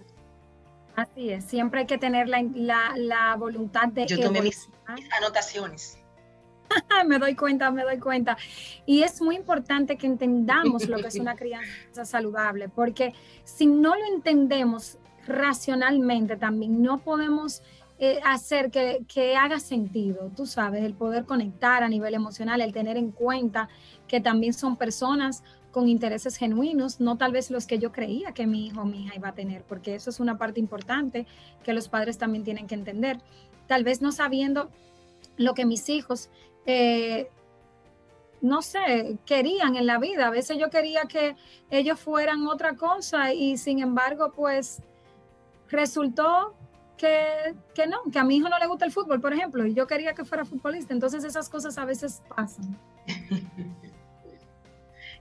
Así 0.95 1.31
es, 1.31 1.45
siempre 1.45 1.81
hay 1.81 1.85
que 1.87 1.97
tener 1.97 2.27
la, 2.27 2.43
la, 2.53 2.93
la 2.95 3.35
voluntad 3.35 3.87
de... 3.87 4.05
Yo 4.05 4.19
tomé 4.19 4.41
mis 4.41 4.69
anotaciones. 5.17 5.97
me 7.07 7.19
doy 7.19 7.35
cuenta, 7.35 7.71
me 7.71 7.83
doy 7.83 7.99
cuenta. 7.99 8.37
Y 8.85 9.03
es 9.03 9.21
muy 9.21 9.35
importante 9.35 9.97
que 9.97 10.07
entendamos 10.07 10.87
lo 10.87 10.97
que 10.97 11.07
es 11.07 11.15
una 11.15 11.35
crianza 11.35 12.05
saludable, 12.05 12.69
porque 12.69 13.13
si 13.43 13.65
no 13.65 13.95
lo 13.95 14.05
entendemos 14.05 14.97
racionalmente 15.27 16.35
también, 16.35 16.81
no 16.81 16.99
podemos 16.99 17.61
eh, 17.99 18.19
hacer 18.25 18.71
que, 18.71 19.05
que, 19.07 19.35
haga 19.35 19.59
sentido, 19.59 20.31
tú 20.35 20.45
sabes, 20.45 20.83
el 20.83 20.93
poder 20.93 21.25
conectar 21.25 21.83
a 21.83 21.89
nivel 21.89 22.13
emocional, 22.13 22.61
el 22.61 22.73
tener 22.73 22.97
en 22.97 23.11
cuenta 23.11 23.69
que 24.07 24.19
también 24.19 24.53
son 24.53 24.75
personas 24.75 25.43
con 25.71 25.89
intereses 25.89 26.37
genuinos, 26.37 26.99
no 26.99 27.17
tal 27.17 27.31
vez 27.31 27.49
los 27.49 27.65
que 27.65 27.79
yo 27.79 27.91
creía 27.91 28.31
que 28.31 28.45
mi 28.45 28.67
hijo 28.67 28.81
o 28.81 28.85
mi 28.85 29.05
hija 29.05 29.15
iba 29.15 29.29
a 29.29 29.33
tener, 29.33 29.63
porque 29.63 29.95
eso 29.95 30.11
es 30.11 30.19
una 30.19 30.37
parte 30.37 30.59
importante 30.59 31.25
que 31.63 31.73
los 31.73 31.89
padres 31.89 32.17
también 32.17 32.43
tienen 32.43 32.67
que 32.67 32.75
entender. 32.75 33.19
Tal 33.67 33.83
vez 33.83 34.01
no 34.01 34.11
sabiendo 34.11 34.69
lo 35.35 35.55
que 35.55 35.65
mis 35.65 35.89
hijos, 35.89 36.29
eh, 36.67 37.27
no 38.41 38.61
sé, 38.61 39.17
querían 39.25 39.75
en 39.75 39.87
la 39.87 39.97
vida. 39.97 40.27
A 40.27 40.29
veces 40.29 40.57
yo 40.59 40.69
quería 40.69 41.03
que 41.03 41.35
ellos 41.71 41.99
fueran 41.99 42.45
otra 42.47 42.75
cosa 42.75 43.33
y 43.33 43.57
sin 43.57 43.79
embargo, 43.79 44.31
pues 44.35 44.83
resultó 45.73 46.55
que, 46.97 47.53
que, 47.75 47.87
no, 47.87 47.97
que 48.11 48.19
a 48.19 48.23
mi 48.23 48.37
hijo 48.37 48.47
no 48.47 48.57
le 48.57 48.67
gusta 48.67 48.85
el 48.85 48.91
fútbol, 48.91 49.19
por 49.19 49.33
ejemplo, 49.33 49.65
y 49.65 49.73
yo 49.73 49.87
quería 49.87 50.13
que 50.13 50.23
fuera 50.23 50.45
futbolista. 50.45 50.93
Entonces 50.93 51.23
esas 51.23 51.49
cosas 51.49 51.77
a 51.77 51.85
veces 51.85 52.21
pasan. 52.35 52.77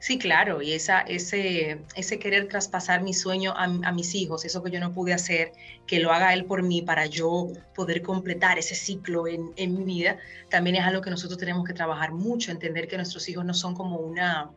Sí, 0.02 0.18
claro, 0.18 0.62
y 0.62 0.72
esa, 0.72 1.02
ese, 1.02 1.78
ese 1.94 2.18
querer 2.18 2.48
traspasar 2.48 3.04
mi 3.04 3.14
sueño 3.14 3.54
a, 3.56 3.92
mis 3.92 4.16
hijos, 4.16 4.44
eso 4.44 4.60
que 4.60 4.72
yo 4.72 4.80
no 4.80 4.92
pude 4.92 5.12
hacer, 5.12 5.52
que 5.86 6.00
lo 6.00 6.10
haga 6.10 6.34
él 6.34 6.44
por 6.44 6.64
mí 6.64 6.82
para 6.82 7.06
yo 7.06 7.52
poder 7.72 8.02
completar 8.02 8.58
ese 8.58 8.74
ciclo 8.74 9.28
en, 9.28 9.52
en 9.54 9.78
mi 9.78 9.84
vida, 9.84 10.18
también 10.50 10.74
es 10.74 10.82
algo 10.82 11.02
que 11.02 11.10
nosotros 11.10 11.38
tenemos 11.38 11.64
que 11.64 11.72
trabajar 11.72 12.10
mucho, 12.10 12.50
entender 12.50 12.88
que 12.88 12.96
nuestros 12.96 13.28
hijos 13.28 13.44
no 13.44 13.54
son 13.54 13.76
como 13.76 13.98
una, 13.98 14.50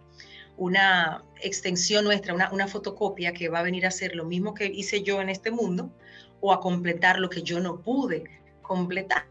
una 0.57 1.23
extensión 1.41 2.05
nuestra, 2.05 2.33
una, 2.33 2.51
una, 2.51 2.67
fotocopia 2.67 3.33
que 3.33 3.49
va 3.49 3.59
a 3.59 3.63
venir 3.63 3.85
a 3.85 3.89
hacer 3.89 4.15
lo 4.15 4.25
mismo 4.25 4.53
que 4.53 4.65
hice 4.65 5.03
yo 5.03 5.21
en 5.21 5.29
este 5.29 5.51
mundo 5.51 5.91
o 6.41 6.53
a 6.53 6.59
completar 6.59 7.19
lo 7.19 7.29
que 7.29 7.41
yo 7.41 7.59
no 7.59 7.81
pude 7.81 8.23
completar, 8.61 9.25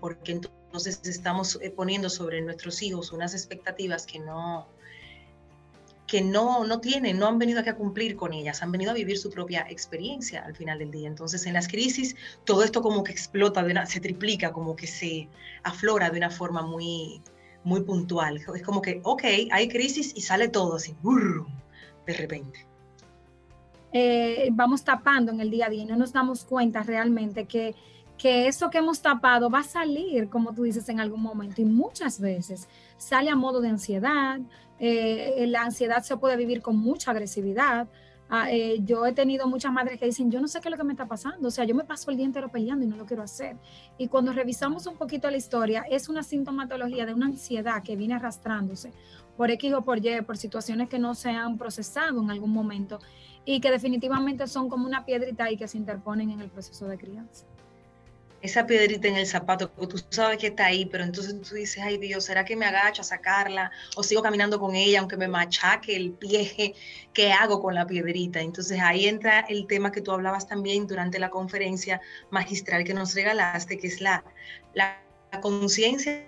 porque 0.00 0.32
entonces 0.32 1.00
estamos 1.04 1.58
eh, 1.62 1.70
poniendo 1.70 2.08
sobre 2.10 2.40
nuestros 2.40 2.82
hijos 2.82 3.12
unas 3.12 3.34
expectativas 3.34 4.06
que 4.06 4.18
no, 4.18 4.68
que 6.06 6.22
no, 6.22 6.64
no 6.64 6.80
tienen, 6.80 7.18
no 7.18 7.26
han 7.26 7.38
venido 7.38 7.60
aquí 7.60 7.70
a 7.70 7.76
cumplir 7.76 8.16
con 8.16 8.32
ellas, 8.32 8.62
han 8.62 8.72
venido 8.72 8.90
a 8.90 8.94
vivir 8.94 9.18
su 9.18 9.30
propia 9.30 9.66
experiencia 9.68 10.44
al 10.44 10.56
final 10.56 10.78
del 10.78 10.90
día. 10.90 11.08
Entonces, 11.08 11.46
en 11.46 11.54
las 11.54 11.68
crisis, 11.68 12.16
todo 12.44 12.64
esto 12.64 12.82
como 12.82 13.04
que 13.04 13.12
explota, 13.12 13.62
de 13.62 13.72
una, 13.72 13.86
se 13.86 14.00
triplica, 14.00 14.52
como 14.52 14.76
que 14.76 14.86
se 14.86 15.28
aflora 15.62 16.10
de 16.10 16.18
una 16.18 16.30
forma 16.30 16.62
muy, 16.62 17.22
muy 17.64 17.82
puntual. 17.82 18.36
Es 18.36 18.62
como 18.62 18.80
que, 18.82 19.00
ok, 19.04 19.22
hay 19.50 19.68
crisis 19.68 20.12
y 20.16 20.20
sale 20.22 20.48
todo 20.48 20.76
así, 20.76 20.96
de 22.06 22.12
repente. 22.12 22.66
Eh, 23.92 24.48
vamos 24.52 24.84
tapando 24.84 25.32
en 25.32 25.40
el 25.40 25.50
día 25.50 25.66
a 25.66 25.70
día 25.70 25.82
y 25.82 25.86
no 25.86 25.96
nos 25.96 26.12
damos 26.12 26.44
cuenta 26.44 26.82
realmente 26.82 27.46
que, 27.46 27.74
que 28.16 28.46
eso 28.46 28.70
que 28.70 28.78
hemos 28.78 29.02
tapado 29.02 29.50
va 29.50 29.60
a 29.60 29.64
salir, 29.64 30.28
como 30.28 30.52
tú 30.52 30.62
dices, 30.62 30.88
en 30.88 31.00
algún 31.00 31.22
momento 31.22 31.60
y 31.60 31.64
muchas 31.64 32.20
veces 32.20 32.68
sale 32.96 33.30
a 33.30 33.36
modo 33.36 33.60
de 33.60 33.68
ansiedad, 33.68 34.38
eh, 34.78 35.44
la 35.48 35.62
ansiedad 35.62 36.02
se 36.02 36.16
puede 36.16 36.36
vivir 36.36 36.62
con 36.62 36.76
mucha 36.76 37.10
agresividad. 37.10 37.88
Ah, 38.32 38.48
eh, 38.48 38.78
yo 38.84 39.04
he 39.06 39.12
tenido 39.12 39.48
muchas 39.48 39.72
madres 39.72 39.98
que 39.98 40.06
dicen, 40.06 40.30
yo 40.30 40.40
no 40.40 40.46
sé 40.46 40.60
qué 40.60 40.68
es 40.68 40.70
lo 40.70 40.76
que 40.76 40.84
me 40.84 40.92
está 40.92 41.08
pasando, 41.08 41.48
o 41.48 41.50
sea, 41.50 41.64
yo 41.64 41.74
me 41.74 41.82
paso 41.82 42.12
el 42.12 42.16
día 42.16 42.24
entero 42.24 42.48
peleando 42.48 42.84
y 42.84 42.88
no 42.88 42.94
lo 42.94 43.04
quiero 43.04 43.24
hacer. 43.24 43.56
Y 43.98 44.06
cuando 44.06 44.32
revisamos 44.32 44.86
un 44.86 44.94
poquito 44.94 45.28
la 45.28 45.36
historia, 45.36 45.84
es 45.90 46.08
una 46.08 46.22
sintomatología 46.22 47.06
de 47.06 47.12
una 47.12 47.26
ansiedad 47.26 47.82
que 47.82 47.96
viene 47.96 48.14
arrastrándose 48.14 48.92
por 49.36 49.50
X 49.50 49.72
o 49.74 49.82
por 49.82 49.98
Y, 49.98 50.22
por 50.22 50.36
situaciones 50.36 50.88
que 50.88 51.00
no 51.00 51.16
se 51.16 51.30
han 51.30 51.58
procesado 51.58 52.22
en 52.22 52.30
algún 52.30 52.52
momento 52.52 53.00
y 53.44 53.60
que 53.60 53.72
definitivamente 53.72 54.46
son 54.46 54.68
como 54.68 54.86
una 54.86 55.04
piedrita 55.04 55.50
y 55.50 55.56
que 55.56 55.66
se 55.66 55.78
interponen 55.78 56.30
en 56.30 56.40
el 56.40 56.50
proceso 56.50 56.86
de 56.86 56.98
crianza 56.98 57.46
esa 58.42 58.66
piedrita 58.66 59.08
en 59.08 59.16
el 59.16 59.26
zapato, 59.26 59.72
que 59.74 59.86
tú 59.86 59.98
sabes 60.08 60.38
que 60.38 60.48
está 60.48 60.66
ahí, 60.66 60.86
pero 60.86 61.04
entonces 61.04 61.40
tú 61.42 61.54
dices, 61.54 61.82
ay 61.82 61.98
Dios, 61.98 62.24
¿será 62.24 62.44
que 62.44 62.56
me 62.56 62.64
agacho 62.64 63.02
a 63.02 63.04
sacarla? 63.04 63.70
O 63.96 64.02
sigo 64.02 64.22
caminando 64.22 64.58
con 64.58 64.74
ella, 64.74 65.00
aunque 65.00 65.16
me 65.16 65.28
machaque 65.28 65.94
el 65.94 66.12
pie, 66.12 66.74
¿qué 67.12 67.32
hago 67.32 67.60
con 67.60 67.74
la 67.74 67.86
piedrita? 67.86 68.40
Entonces 68.40 68.80
ahí 68.80 69.06
entra 69.06 69.40
el 69.40 69.66
tema 69.66 69.92
que 69.92 70.00
tú 70.00 70.12
hablabas 70.12 70.48
también 70.48 70.86
durante 70.86 71.18
la 71.18 71.30
conferencia 71.30 72.00
magistral 72.30 72.84
que 72.84 72.94
nos 72.94 73.14
regalaste, 73.14 73.78
que 73.78 73.88
es 73.88 74.00
la, 74.00 74.24
la 74.74 75.02
conciencia, 75.42 76.26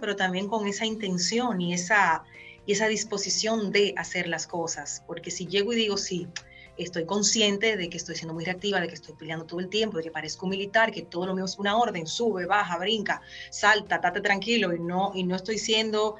pero 0.00 0.16
también 0.16 0.48
con 0.48 0.66
esa 0.66 0.84
intención 0.84 1.60
y 1.60 1.72
esa, 1.72 2.24
y 2.66 2.72
esa 2.72 2.88
disposición 2.88 3.72
de 3.72 3.94
hacer 3.96 4.28
las 4.28 4.46
cosas. 4.46 5.02
Porque 5.06 5.30
si 5.30 5.46
llego 5.46 5.72
y 5.72 5.76
digo, 5.76 5.96
sí, 5.96 6.28
estoy 6.76 7.04
consciente 7.04 7.76
de 7.76 7.88
que 7.88 7.96
estoy 7.96 8.16
siendo 8.16 8.34
muy 8.34 8.44
reactiva, 8.44 8.80
de 8.80 8.88
que 8.88 8.94
estoy 8.94 9.14
peleando 9.14 9.44
todo 9.44 9.60
el 9.60 9.68
tiempo, 9.68 9.98
de 9.98 10.04
que 10.04 10.10
parezco 10.10 10.46
militar, 10.46 10.90
que 10.90 11.02
todo 11.02 11.26
lo 11.26 11.34
mío 11.34 11.44
es 11.44 11.58
una 11.58 11.76
orden, 11.76 12.06
sube, 12.06 12.46
baja, 12.46 12.78
brinca, 12.78 13.20
salta, 13.50 14.00
tate 14.00 14.20
tranquilo 14.20 14.74
y 14.74 14.80
no, 14.80 15.12
y 15.14 15.24
no 15.24 15.36
estoy 15.36 15.58
siendo 15.58 16.16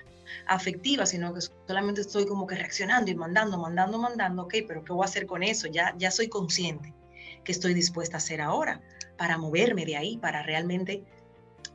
afectiva, 0.47 1.07
sino 1.07 1.33
que 1.35 1.41
solamente 1.67 2.01
estoy 2.03 2.27
como 2.27 2.47
que 2.47 2.55
reaccionando 2.55 3.11
y 3.11 3.15
mandando, 3.15 3.59
mandando, 3.59 3.99
mandando, 3.99 4.43
ok, 4.43 4.55
pero 4.67 4.85
¿qué 4.85 4.93
voy 4.93 5.05
a 5.05 5.07
hacer 5.07 5.27
con 5.27 5.43
eso? 5.43 5.69
Ya, 5.69 5.95
ya 5.99 6.11
soy 6.11 6.29
consciente 6.29 6.95
que 7.45 7.53
estoy 7.53 7.75
dispuesta 7.75 8.17
a 8.17 8.19
hacer 8.19 8.41
ahora 8.41 8.81
para 9.17 9.39
moverme 9.39 9.85
de 9.85 9.97
ahí, 9.97 10.17
para 10.19 10.43
realmente 10.43 11.05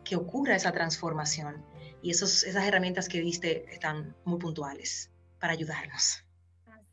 que 0.03 0.15
ocurra 0.15 0.55
esa 0.55 0.71
transformación. 0.71 1.65
Y 2.01 2.11
esos, 2.11 2.43
esas 2.43 2.65
herramientas 2.65 3.09
que 3.09 3.19
diste 3.21 3.65
están 3.73 4.15
muy 4.23 4.39
puntuales 4.39 5.09
para 5.39 5.53
ayudarnos 5.53 6.26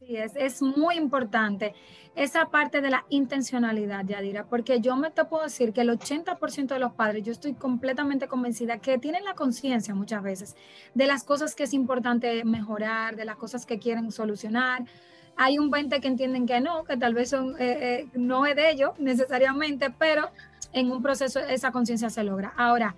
es, 0.08 0.62
muy 0.62 0.96
importante 0.96 1.74
esa 2.14 2.46
parte 2.46 2.80
de 2.80 2.90
la 2.90 3.04
intencionalidad, 3.08 4.04
Yadira, 4.04 4.46
porque 4.46 4.80
yo 4.80 4.96
me 4.96 5.10
te 5.10 5.24
puedo 5.24 5.44
decir 5.44 5.72
que 5.72 5.80
el 5.80 5.90
80% 5.90 6.68
de 6.68 6.78
los 6.78 6.92
padres, 6.92 7.24
yo 7.24 7.32
estoy 7.32 7.54
completamente 7.54 8.28
convencida 8.28 8.78
que 8.78 8.98
tienen 8.98 9.24
la 9.24 9.34
conciencia 9.34 9.94
muchas 9.94 10.22
veces 10.22 10.56
de 10.94 11.06
las 11.06 11.24
cosas 11.24 11.54
que 11.54 11.64
es 11.64 11.74
importante 11.74 12.44
mejorar, 12.44 13.16
de 13.16 13.24
las 13.24 13.36
cosas 13.36 13.66
que 13.66 13.78
quieren 13.78 14.12
solucionar. 14.12 14.84
Hay 15.36 15.58
un 15.58 15.70
20 15.70 16.00
que 16.00 16.08
entienden 16.08 16.46
que 16.46 16.60
no, 16.60 16.84
que 16.84 16.96
tal 16.96 17.14
vez 17.14 17.30
son, 17.30 17.56
eh, 17.58 18.02
eh, 18.02 18.08
no 18.14 18.46
es 18.46 18.54
de 18.54 18.70
ellos 18.70 18.92
necesariamente, 18.98 19.90
pero 19.90 20.30
en 20.72 20.92
un 20.92 21.02
proceso 21.02 21.40
esa 21.40 21.72
conciencia 21.72 22.10
se 22.10 22.22
logra. 22.22 22.52
Ahora, 22.56 22.94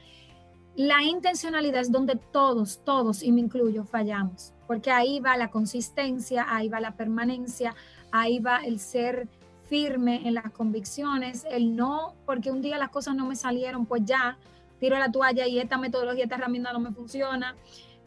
la 0.74 1.02
intencionalidad 1.02 1.80
es 1.80 1.90
donde 1.90 2.16
todos, 2.16 2.84
todos, 2.84 3.22
y 3.22 3.32
me 3.32 3.40
incluyo, 3.40 3.84
fallamos 3.84 4.55
porque 4.66 4.90
ahí 4.90 5.20
va 5.20 5.37
la 5.37 5.50
consistencia, 5.50 6.46
ahí 6.48 6.68
va 6.68 6.81
la 6.81 6.92
permanencia, 6.92 7.74
ahí 8.12 8.38
va 8.38 8.64
el 8.64 8.81
ser 8.81 9.29
firme 9.68 10.26
en 10.26 10.35
las 10.35 10.50
convicciones, 10.52 11.46
el 11.50 11.74
no, 11.76 12.14
porque 12.24 12.50
un 12.50 12.62
día 12.62 12.79
las 12.79 12.90
cosas 12.90 13.14
no 13.14 13.26
me 13.26 13.37
salieron, 13.37 13.87
pues 13.87 14.02
ya, 14.05 14.38
tiro 14.79 14.98
la 14.98 15.11
toalla 15.11 15.46
y 15.46 15.59
esta 15.59 15.79
metodología, 15.79 16.24
esta 16.24 16.37
herramienta 16.37 16.72
no 16.72 16.81
me 16.81 16.92
funciona. 16.92 17.57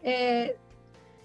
Eh, 0.04 0.56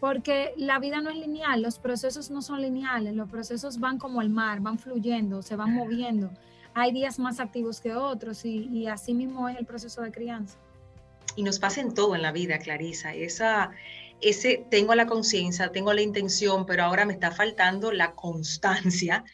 porque 0.01 0.53
la 0.59 0.79
vida 0.81 1.01
no 1.01 1.09
es 1.09 1.17
lineal, 1.17 1.63
los 1.63 1.79
procesos 1.79 2.31
no 2.31 2.43
son 2.43 2.61
lineales, 2.61 3.15
los 3.15 3.31
procesos 3.31 3.81
van 3.81 3.99
como 3.99 4.21
el 4.21 4.29
mar, 4.29 4.61
van 4.61 4.79
fluyendo, 4.79 5.41
se 5.41 5.57
van 5.57 5.73
moviendo. 5.73 6.31
Hay 6.75 6.93
días 6.93 7.19
más 7.19 7.41
activos 7.41 7.81
que 7.81 7.95
otros 7.95 8.45
y, 8.45 8.87
así 8.87 9.15
mismo 9.15 9.49
es 9.49 9.57
el 9.57 9.65
proceso 9.65 10.03
de 10.03 10.11
crianza. 10.11 10.59
Y 11.37 11.43
nos 11.43 11.59
pasa 11.59 11.81
en 11.81 11.95
todo 11.95 12.15
en 12.15 12.21
la 12.21 12.33
vida, 12.33 12.59
Clarisa. 12.59 13.15
Esa, 13.15 13.71
ese 14.21 14.65
tengo 14.71 14.95
la 14.95 15.07
conciencia, 15.07 15.71
tengo 15.71 15.93
la 15.93 16.03
intención, 16.03 16.67
pero 16.67 16.85
ahora 16.85 17.05
me 17.05 17.13
está 17.13 17.31
faltando 17.31 17.93
la 17.93 18.13
constancia, 18.13 19.25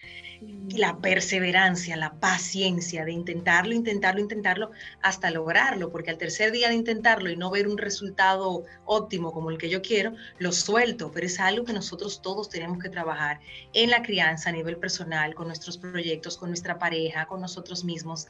la 0.71 0.99
perseverancia, 0.99 1.97
la 1.97 2.15
paciencia 2.15 3.05
de 3.05 3.13
intentarlo, 3.13 3.75
intentarlo, 3.75 4.21
intentarlo 4.21 4.71
hasta 5.03 5.31
lograrlo, 5.31 5.91
porque 5.91 6.11
al 6.11 6.19
tercer 6.19 6.51
día 6.51 6.69
de 6.69 6.75
intentarlo 6.75 7.31
y 7.31 7.37
no 7.37 7.51
ver 7.51 7.69
un 7.69 7.79
resultado 7.79 8.65
óptimo 8.87 9.33
como 9.33 9.51
el 9.51 9.59
que 9.59 9.69
yo 9.69 9.83
quiero, 9.83 10.15
lo 10.39 10.53
suelto, 10.53 11.11
pero 11.13 11.27
es 11.27 11.39
algo 11.41 11.65
que 11.65 11.73
nosotros 11.73 12.23
todos 12.23 12.49
tenemos 12.49 12.79
que 12.79 12.89
trabajar 12.89 13.41
en 13.73 13.91
la 13.91 14.03
crianza 14.03 14.49
a 14.49 14.53
nivel 14.53 14.79
personal, 14.79 15.35
con 15.35 15.47
nuestros 15.47 15.77
proyectos, 15.77 16.39
con 16.39 16.51
nuestra 16.51 16.79
pareja, 16.79 17.27
con 17.27 17.41
nosotros 17.41 17.85
mismos 17.85 18.29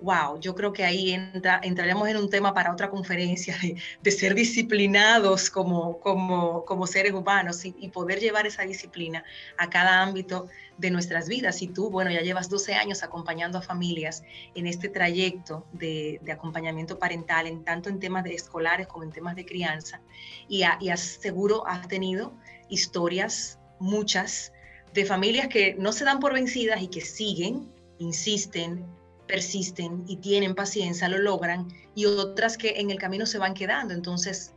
wow, 0.00 0.38
yo 0.40 0.54
creo 0.54 0.72
que 0.72 0.84
ahí 0.84 1.12
entra, 1.12 1.60
entraremos 1.62 2.08
en 2.08 2.16
un 2.16 2.28
tema 2.28 2.52
para 2.52 2.72
otra 2.72 2.90
conferencia 2.90 3.56
de, 4.02 4.10
ser 4.10 4.34
disciplinados 4.34 5.50
como, 5.50 6.86
seres 6.86 7.12
humanos 7.12 7.64
y, 7.64 7.88
poder 7.88 8.20
llevar 8.20 8.46
esa 8.46 8.62
disciplina 8.62 9.24
a 9.56 9.70
cada 9.70 10.02
ámbito 10.02 10.48
de 10.76 10.90
nuestras 10.90 11.28
vidas. 11.28 11.62
Y 11.62 11.68
tú, 11.68 11.90
bueno, 11.90 12.10
ya 12.10 12.20
llevas 12.20 12.48
12 12.48 12.74
años 12.74 13.02
acompañando 13.02 13.58
a 13.58 13.62
familias 13.62 14.22
en 14.54 14.66
este 14.66 14.88
trayecto 14.88 15.66
de, 15.72 16.20
acompañamiento 16.30 16.98
parental, 16.98 17.46
en 17.46 17.64
tanto 17.64 17.88
en 17.88 17.98
temas 17.98 18.24
de 18.24 18.34
escolares 18.34 18.86
como 18.86 19.04
en 19.04 19.12
temas 19.12 19.36
de 19.36 19.46
crianza, 19.46 20.00
y 20.48 20.64
seguro 20.96 21.66
has 21.66 21.88
tenido 21.88 22.34
historias, 22.68 23.58
muchas, 23.78 24.52
de 24.92 25.04
familias 25.04 25.48
que 25.48 25.74
no 25.74 25.92
se 25.92 26.04
dan 26.04 26.20
por 26.20 26.32
vencidas 26.32 26.82
y 26.82 26.88
que 26.88 27.02
siguen, 27.02 27.70
insisten, 27.98 28.84
persisten 29.26 30.04
y 30.06 30.16
tienen 30.16 30.54
paciencia, 30.54 31.08
lo 31.08 31.18
logran, 31.18 31.68
y 31.94 32.06
otras 32.06 32.56
que 32.56 32.80
en 32.80 32.90
el 32.90 32.98
camino 32.98 33.26
se 33.26 33.38
van 33.38 33.54
quedando. 33.54 33.94
Entonces, 33.94 34.52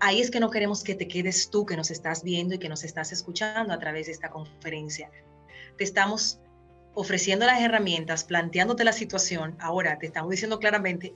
ahí 0.00 0.20
es 0.20 0.30
que 0.30 0.40
no 0.40 0.50
queremos 0.50 0.82
que 0.82 0.94
te 0.94 1.08
quedes 1.08 1.50
tú 1.50 1.64
que 1.66 1.76
nos 1.76 1.90
estás 1.90 2.22
viendo 2.22 2.54
y 2.54 2.58
que 2.58 2.68
nos 2.68 2.84
estás 2.84 3.12
escuchando 3.12 3.72
a 3.72 3.78
través 3.78 4.06
de 4.06 4.12
esta 4.12 4.30
conferencia. 4.30 5.10
Te 5.78 5.84
estamos 5.84 6.38
ofreciendo 6.94 7.46
las 7.46 7.60
herramientas, 7.60 8.24
planteándote 8.24 8.84
la 8.84 8.92
situación. 8.92 9.56
Ahora 9.58 9.98
te 9.98 10.06
estamos 10.06 10.30
diciendo 10.30 10.58
claramente 10.58 11.14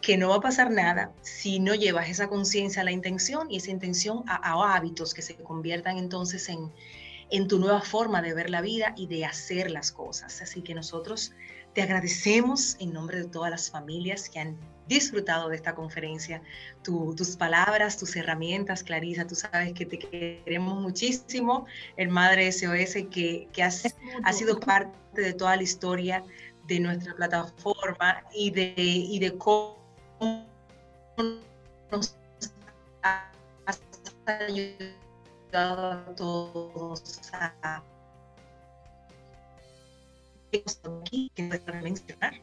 que 0.00 0.16
no 0.18 0.28
va 0.28 0.36
a 0.36 0.40
pasar 0.40 0.70
nada 0.70 1.12
si 1.22 1.60
no 1.60 1.74
llevas 1.74 2.10
esa 2.10 2.28
conciencia 2.28 2.82
a 2.82 2.84
la 2.84 2.92
intención 2.92 3.50
y 3.50 3.56
esa 3.56 3.70
intención 3.70 4.22
a, 4.28 4.76
hábitos 4.76 5.14
que 5.14 5.22
se 5.22 5.34
conviertan 5.36 5.96
entonces 5.96 6.48
en, 6.50 6.70
en 7.30 7.48
tu 7.48 7.58
nueva 7.58 7.80
forma 7.80 8.20
de 8.20 8.34
ver 8.34 8.50
la 8.50 8.60
vida 8.60 8.92
y 8.96 9.06
de 9.06 9.24
hacer 9.24 9.70
las 9.70 9.92
cosas. 9.92 10.42
Así 10.42 10.62
que 10.62 10.74
nosotros 10.74 11.32
Te 11.74 11.82
agradecemos 11.82 12.76
en 12.78 12.92
nombre 12.92 13.18
de 13.18 13.24
todas 13.24 13.50
las 13.50 13.68
familias 13.68 14.28
que 14.28 14.38
han 14.38 14.56
disfrutado 14.86 15.48
de 15.48 15.56
esta 15.56 15.74
conferencia, 15.74 16.40
tus 16.82 17.36
palabras, 17.36 17.96
tus 17.98 18.14
herramientas, 18.14 18.84
Clarisa, 18.84 19.26
tú 19.26 19.34
sabes 19.34 19.72
que 19.72 19.84
te 19.84 19.98
queremos 19.98 20.80
muchísimo, 20.80 21.66
el 21.96 22.08
Madre 22.08 22.52
SOS, 22.52 22.94
que, 23.10 23.48
que 23.52 23.62
has, 23.62 23.96
ha 24.22 24.32
sido 24.32 24.60
parte 24.60 25.20
de 25.20 25.32
toda 25.32 25.56
la 25.56 25.62
historia 25.62 26.24
de 26.68 26.80
nuestra 26.80 27.14
plataforma 27.14 28.22
y 28.32 28.50
de, 28.50 28.74
y 28.76 29.18
de 29.18 29.36
cómo 29.36 29.76
nos 31.90 32.16
has 33.02 33.80
ayudado 34.26 35.92
a 35.92 36.14
todos 36.14 37.20
a 37.32 37.82
aquí 40.56 41.30
que 41.34 41.42
mencionar 41.82 42.34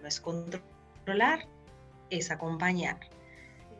no 0.00 0.08
es 0.08 0.20
controlar, 0.20 1.46
es 2.10 2.30
acompañar. 2.30 2.98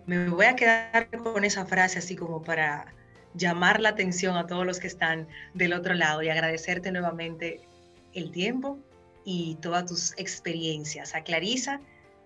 Me 0.07 0.29
voy 0.29 0.47
a 0.47 0.57
quedar 0.57 1.09
con 1.11 1.45
esa 1.45 1.67
frase 1.67 1.99
así 1.99 2.17
como 2.17 2.43
para 2.43 2.87
llamar 3.35 3.81
la 3.81 3.91
atención 3.91 4.37
a 4.37 4.47
todos 4.47 4.65
los 4.65 4.81
que 4.81 4.87
están 4.87 5.29
del 5.55 5.73
otro 5.73 5.95
lado 5.95 6.23
y 6.23 6.29
agradecerte 6.29 6.91
nuevamente 6.91 7.61
el 8.15 8.31
tiempo 8.31 8.79
y 9.25 9.57
todas 9.57 9.87
tus 9.87 10.13
experiencias. 10.17 11.15
A 11.15 11.23
Clarisa 11.23 11.81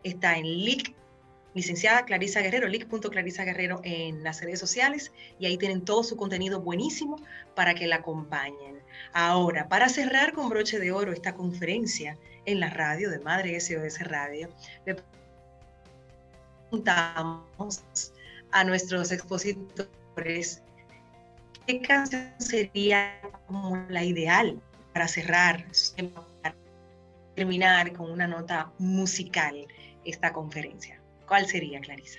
está 0.04 0.36
en 0.36 0.44
LIC, 0.44 0.94
licenciada 1.54 2.04
Clarisa 2.04 2.40
Guerrero, 2.40 2.68
lic.clarisa 2.68 3.44
Guerrero 3.44 3.80
en 3.84 4.22
las 4.22 4.40
redes 4.40 4.60
sociales 4.60 5.12
y 5.38 5.46
ahí 5.46 5.56
tienen 5.58 5.84
todo 5.84 6.02
su 6.04 6.16
contenido 6.16 6.60
buenísimo 6.60 7.16
para 7.54 7.74
que 7.74 7.86
la 7.86 7.96
acompañen. 7.96 8.80
Ahora, 9.12 9.68
para 9.68 9.88
cerrar 9.88 10.32
con 10.32 10.48
broche 10.48 10.78
de 10.78 10.92
oro 10.92 11.12
esta 11.12 11.34
conferencia 11.34 12.16
en 12.44 12.60
la 12.60 12.70
radio 12.70 13.10
de 13.10 13.18
Madre 13.20 13.58
SOS 13.58 14.00
Radio, 14.00 14.48
le 14.86 14.96
preguntamos 16.70 17.82
a 18.52 18.64
nuestros 18.64 19.10
expositores 19.12 20.62
qué 21.66 21.80
canción 21.80 22.32
sería 22.38 23.20
la 23.88 24.04
ideal 24.04 24.60
para 24.92 25.08
cerrar, 25.08 25.66
terminar 27.34 27.92
con 27.92 28.10
una 28.10 28.26
nota 28.26 28.72
musical 28.78 29.66
esta 30.04 30.32
conferencia. 30.32 30.99
¿Cuál 31.30 31.46
sería, 31.46 31.80
Clarisa? 31.80 32.18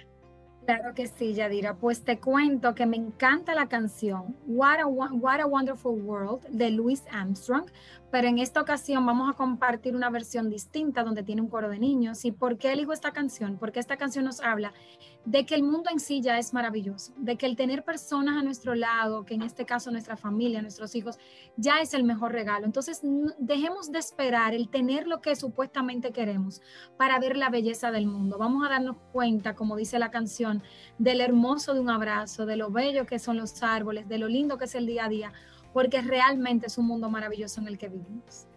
Claro 0.66 0.94
que 0.94 1.06
sí, 1.06 1.34
Yadira. 1.34 1.76
Pues 1.76 2.06
te 2.06 2.22
cuento 2.22 2.74
que 2.76 2.86
me 2.86 2.96
encanta 2.96 3.54
la 3.54 3.68
canción 3.68 4.38
What 4.48 4.80
a, 4.80 4.88
What 4.88 5.42
a 5.42 5.46
Wonderful 5.46 6.02
World 6.02 6.48
de 6.48 6.72
Louis 6.72 7.04
Armstrong, 7.12 7.66
pero 8.12 8.28
en 8.28 8.40
esta 8.40 8.62
ocasión 8.62 9.06
vamos 9.06 9.30
a 9.30 9.38
compartir 9.38 9.96
una 9.96 10.10
versión 10.10 10.50
distinta 10.50 11.04
donde 11.04 11.24
tiene 11.24 11.42
un 11.42 11.48
coro 11.48 11.70
de 11.70 11.80
niños. 11.80 12.26
¿Y 12.26 12.32
por 12.32 12.58
qué 12.58 12.74
elijo 12.74 12.92
esta 12.92 13.12
canción? 13.12 13.58
Porque 13.58 13.80
esta 13.80 13.96
canción 13.96 14.26
nos 14.26 14.42
habla 14.42 14.74
de 15.24 15.46
que 15.46 15.56
el 15.56 15.64
mundo 15.64 15.90
en 15.92 16.00
sí 16.00 16.22
ya 16.22 16.38
es 16.38 16.54
maravilloso, 16.54 17.14
de 17.16 17.38
que 17.38 17.46
el 17.46 17.56
tener 17.56 17.84
personas 17.84 18.38
a 18.38 18.44
nuestro 18.44 18.76
lado, 18.76 19.24
que 19.24 19.36
en 19.36 19.44
este 19.44 19.66
caso 19.66 19.92
nuestra 19.92 20.18
familia, 20.18 20.62
nuestros 20.62 20.94
hijos, 20.96 21.20
ya 21.56 21.80
es 21.80 21.94
el 21.94 22.04
mejor 22.04 22.34
regalo. 22.34 22.66
Entonces, 22.66 23.02
dejemos 23.38 23.92
de 23.92 24.00
esperar 24.00 24.54
el 24.54 24.70
tener 24.70 25.08
lo 25.08 25.22
que 25.22 25.36
supuestamente 25.36 26.12
queremos 26.12 26.62
para 26.98 27.18
ver 27.20 27.38
la 27.38 27.50
belleza 27.50 27.92
del 27.92 28.08
mundo. 28.08 28.38
Vamos 28.38 28.66
a 28.66 28.70
darnos 28.70 28.98
cuenta, 29.14 29.56
como 29.56 29.78
dice 29.78 30.00
la 30.00 30.12
canción, 30.12 30.64
del 30.98 31.22
hermoso 31.22 31.74
de 31.74 31.80
un 31.80 31.90
abrazo, 31.90 32.46
de 32.46 32.58
lo 32.58 32.72
bello 32.72 33.06
que 33.06 33.20
son 33.20 33.38
los 33.38 33.64
árboles, 33.64 34.10
de 34.10 34.18
lo 34.18 34.28
lindo 34.28 34.58
que 34.58 34.66
es 34.66 34.76
el 34.76 34.86
día 34.86 35.06
a 35.06 35.10
día 35.10 35.34
porque 35.74 36.02
realmente 36.02 36.68
es 36.68 36.78
un 36.78 36.88
mundo 36.88 37.10
maravilloso 37.10 37.62
en 37.62 37.68
el 37.68 37.78
que 37.78 37.90
vivimos. 37.90 38.48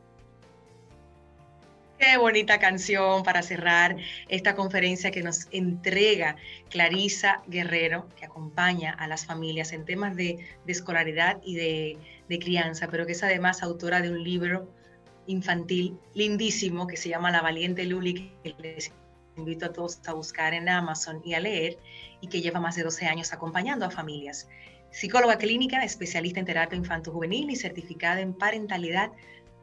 Qué 1.98 2.16
bonita 2.18 2.58
canción 2.58 3.22
para 3.22 3.40
cerrar 3.42 3.96
esta 4.28 4.56
conferencia 4.56 5.12
que 5.12 5.22
nos 5.22 5.46
entrega 5.52 6.36
Clarisa 6.68 7.42
Guerrero, 7.46 8.08
que 8.16 8.24
acompaña 8.24 8.92
a 8.92 9.06
las 9.06 9.24
familias 9.24 9.72
en 9.72 9.84
temas 9.84 10.16
de, 10.16 10.44
escolaridad 10.66 11.40
y 11.44 11.54
de, 11.54 12.38
crianza, 12.40 12.88
pero 12.90 13.06
que 13.06 13.12
es 13.12 13.22
además 13.22 13.62
autora 13.62 14.00
de 14.00 14.10
un 14.10 14.24
libro 14.24 14.68
infantil 15.26 15.96
lindísimo 16.14 16.88
que 16.88 16.96
se 16.96 17.08
llama 17.08 17.30
La 17.30 17.42
Valiente 17.42 17.84
Luli, 17.84 18.32
que 18.42 18.54
les 18.58 18.92
invito 19.36 19.66
a 19.66 19.72
todos 19.72 20.00
a 20.06 20.12
buscar 20.14 20.52
en 20.52 20.68
Amazon 20.68 21.22
y 21.24 21.34
a 21.34 21.40
leer, 21.40 21.78
y 22.20 22.26
que 22.26 22.42
lleva 22.42 22.58
más 22.58 22.74
de 22.74 22.82
12 22.82 23.06
años 23.06 23.32
acompañando 23.32 23.86
a 23.86 23.90
familias 23.90 24.48
psicóloga 24.94 25.38
clínica, 25.38 25.84
especialista 25.84 26.40
en 26.40 26.46
terapia 26.46 26.76
infanto-juvenil 26.76 27.50
y 27.50 27.56
certificada 27.56 28.20
en 28.20 28.32
parentalidad 28.32 29.10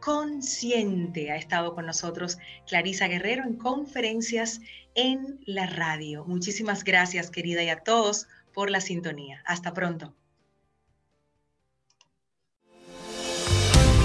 consciente. 0.02 1.32
Ha 1.32 1.38
estado 1.38 1.74
con 1.74 1.86
nosotros 1.86 2.38
Clarisa 2.68 3.08
Guerrero 3.08 3.44
en 3.44 3.56
conferencias 3.56 4.60
en 4.94 5.40
la 5.46 5.68
radio. 5.68 6.26
Muchísimas 6.26 6.84
gracias, 6.84 7.32
querida, 7.32 7.64
y 7.64 7.70
a 7.70 7.80
todos 7.80 8.28
por 8.54 8.70
la 8.70 8.82
sintonía. 8.82 9.42
Hasta 9.46 9.74
pronto. 9.74 10.14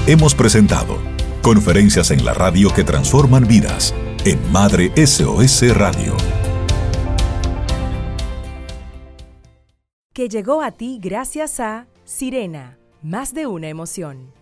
Hemos 0.06 0.36
presentado 0.36 1.00
Conferencias 1.42 2.10
en 2.10 2.24
la 2.24 2.34
radio 2.34 2.74
que 2.74 2.82
transforman 2.82 3.46
vidas 3.46 3.94
en 4.24 4.50
Madre 4.50 4.90
SOS 5.06 5.76
Radio. 5.76 6.16
Que 10.16 10.31
llegó 10.31 10.62
a 10.62 10.70
ti 10.70 10.98
gracias 10.98 11.61
a 11.61 11.88
Sirena, 12.05 12.79
más 13.02 13.35
de 13.35 13.46
una 13.46 13.68
emoción. 13.68 14.33